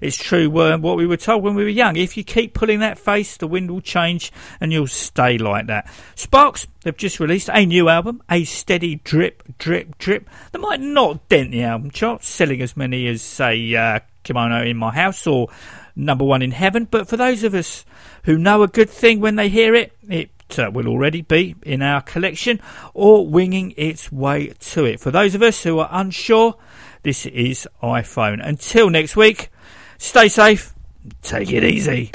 It's 0.01 0.17
true 0.17 0.59
uh, 0.59 0.77
what 0.79 0.97
we 0.97 1.05
were 1.05 1.15
told 1.15 1.43
when 1.43 1.53
we 1.53 1.63
were 1.63 1.69
young. 1.69 1.95
If 1.95 2.17
you 2.17 2.23
keep 2.23 2.55
pulling 2.55 2.79
that 2.79 2.97
face, 2.97 3.37
the 3.37 3.45
wind 3.45 3.69
will 3.69 3.81
change 3.81 4.31
and 4.59 4.73
you'll 4.73 4.87
stay 4.87 5.37
like 5.37 5.67
that. 5.67 5.87
Sparks, 6.15 6.65
they've 6.83 6.97
just 6.97 7.19
released 7.19 7.51
a 7.53 7.65
new 7.67 7.87
album, 7.87 8.23
a 8.29 8.43
steady 8.43 8.95
drip, 8.95 9.43
drip, 9.59 9.99
drip. 9.99 10.27
That 10.51 10.59
might 10.59 10.81
not 10.81 11.29
dent 11.29 11.51
the 11.51 11.63
album 11.63 11.91
charts, 11.91 12.27
selling 12.27 12.63
as 12.63 12.75
many 12.75 13.07
as, 13.07 13.21
say, 13.21 13.75
uh, 13.75 13.99
Kimono 14.23 14.63
in 14.63 14.77
My 14.77 14.91
House 14.91 15.27
or 15.27 15.49
Number 15.95 16.25
One 16.25 16.41
in 16.41 16.51
Heaven. 16.51 16.87
But 16.89 17.07
for 17.07 17.15
those 17.15 17.43
of 17.43 17.53
us 17.53 17.85
who 18.23 18.39
know 18.39 18.63
a 18.63 18.67
good 18.67 18.89
thing 18.89 19.19
when 19.19 19.35
they 19.35 19.49
hear 19.49 19.75
it, 19.75 19.93
it 20.09 20.31
uh, 20.59 20.71
will 20.71 20.87
already 20.87 21.21
be 21.21 21.55
in 21.63 21.81
our 21.81 22.01
collection 22.01 22.59
or 22.93 23.27
winging 23.27 23.73
its 23.77 24.11
way 24.11 24.53
to 24.59 24.85
it. 24.85 24.99
For 24.99 25.11
those 25.11 25.35
of 25.35 25.41
us 25.41 25.63
who 25.63 25.79
are 25.79 25.89
unsure, 25.91 26.55
this 27.03 27.25
is 27.25 27.67
iPhone. 27.81 28.45
Until 28.45 28.89
next 28.89 29.15
week, 29.15 29.49
stay 29.97 30.27
safe, 30.27 30.73
take 31.21 31.51
it 31.51 31.63
easy. 31.63 32.11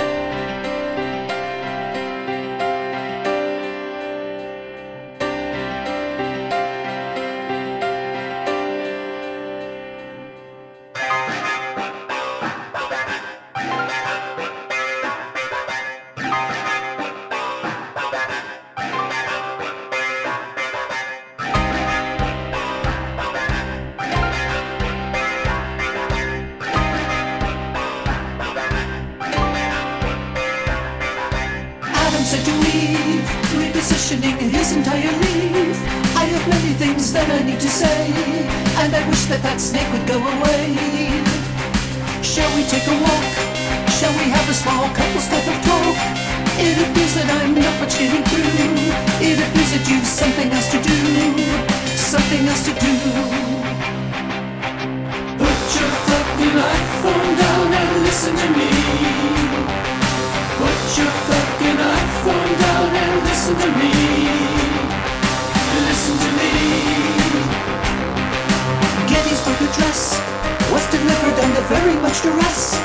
Much 72.26 72.34
duress. 72.34 72.78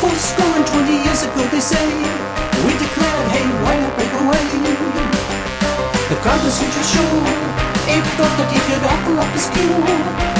For 0.00 0.10
score 0.16 0.56
and 0.56 0.66
twenty 0.66 1.04
years 1.04 1.22
ago, 1.22 1.42
they 1.50 1.60
say, 1.60 1.84
we 2.64 2.72
declared, 2.78 3.28
hey, 3.32 3.44
why 3.62 3.74
not 3.80 3.92
break 3.96 4.12
away? 4.12 4.44
The 6.08 6.16
crowd 6.22 6.40
was 6.44 6.58
huge 6.58 6.72
for 6.72 6.84
sure. 6.84 7.22
It 7.88 8.04
thought 8.16 8.34
that 8.38 8.50
he 8.50 8.60
could 8.66 8.82
offer 8.82 9.14
up 9.18 9.30
his 9.34 9.46
cure. 9.50 9.84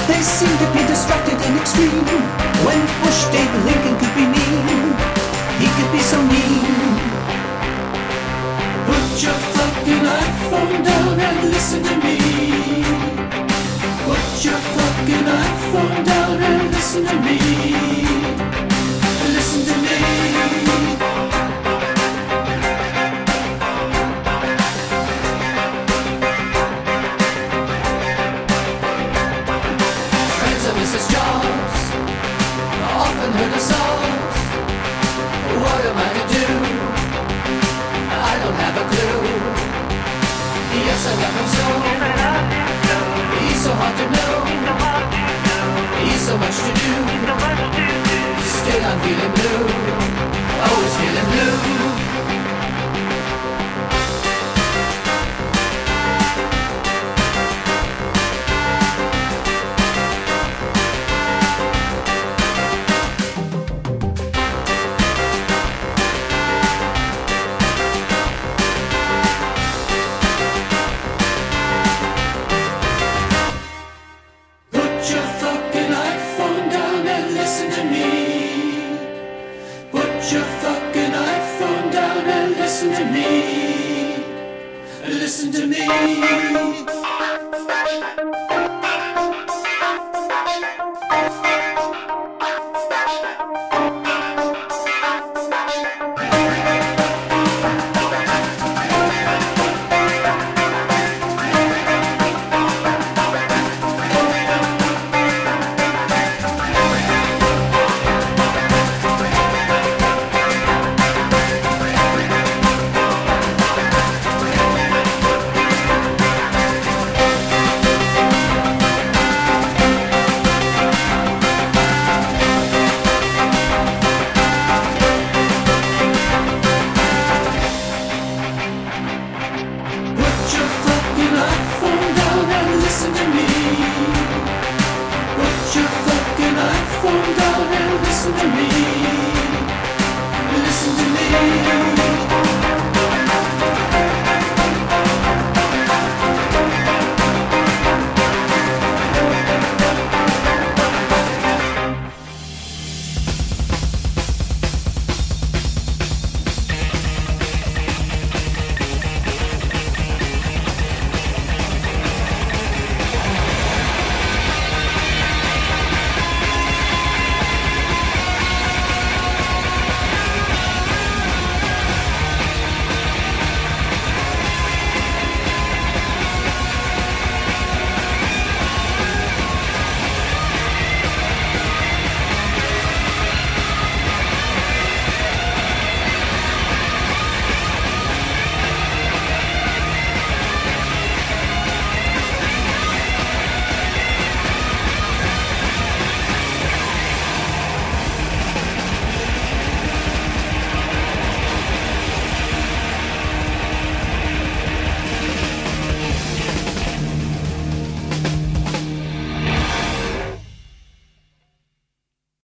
They 0.09 0.23
seemed 0.23 0.59
to 0.59 0.69
be 0.73 0.83
distracted 0.87 1.39
and 1.39 1.59
extreme. 1.59 2.07
When 2.65 2.81
Bush 3.03 3.27
David 3.35 3.63
Lincoln 3.67 3.97
could 3.99 4.15
be 4.15 4.27
mean, 4.27 4.95
he 5.61 5.67
could 5.77 5.91
be 5.93 6.01
so 6.01 6.19
mean. 6.23 6.97
Put 8.87 9.23
your 9.23 9.39
fucking 9.55 10.05
iPhone 10.07 10.85
down 10.85 11.21
and 11.21 11.51
listen 11.51 11.83
to 11.83 11.95
me. 12.05 12.56
Your 14.47 14.55
fucking 14.55 15.27
iPhone 15.27 16.05
down 16.05 16.41
and 16.41 16.71
listen 16.71 17.05
to 17.05 17.17
me. 17.17 17.39
Listen 19.35 19.63
to 19.67 19.77
me. 19.83 19.97
Friends 30.39 30.65
of 30.69 30.75
Mrs. 30.79 31.11
Jobs 31.11 31.79
often 33.03 33.31
heard 33.33 33.53
the 33.53 33.63
songs. 33.73 34.37
What 35.63 35.81
am 35.91 35.99
I 35.99 36.09
to 36.19 36.25
do? 36.37 36.47
I 38.31 38.35
don't 38.43 38.59
have 38.65 38.77
a 38.79 38.85
clue. 38.93 39.19
Yes, 40.87 41.03
I 41.05 41.15
love 41.23 41.35
him 41.35 41.49
so. 41.91 41.96
To 43.97 44.05
know. 44.11 44.45
He's 46.05 46.21
so 46.21 46.37
much 46.37 46.57
to 46.57 46.73
do. 46.81 46.93
Still 48.45 48.83
I'm 48.85 48.99
feeling 49.01 49.33
blue. 49.39 49.65
Always 50.67 50.95
feeling 51.01 51.29
blue. 51.33 52.36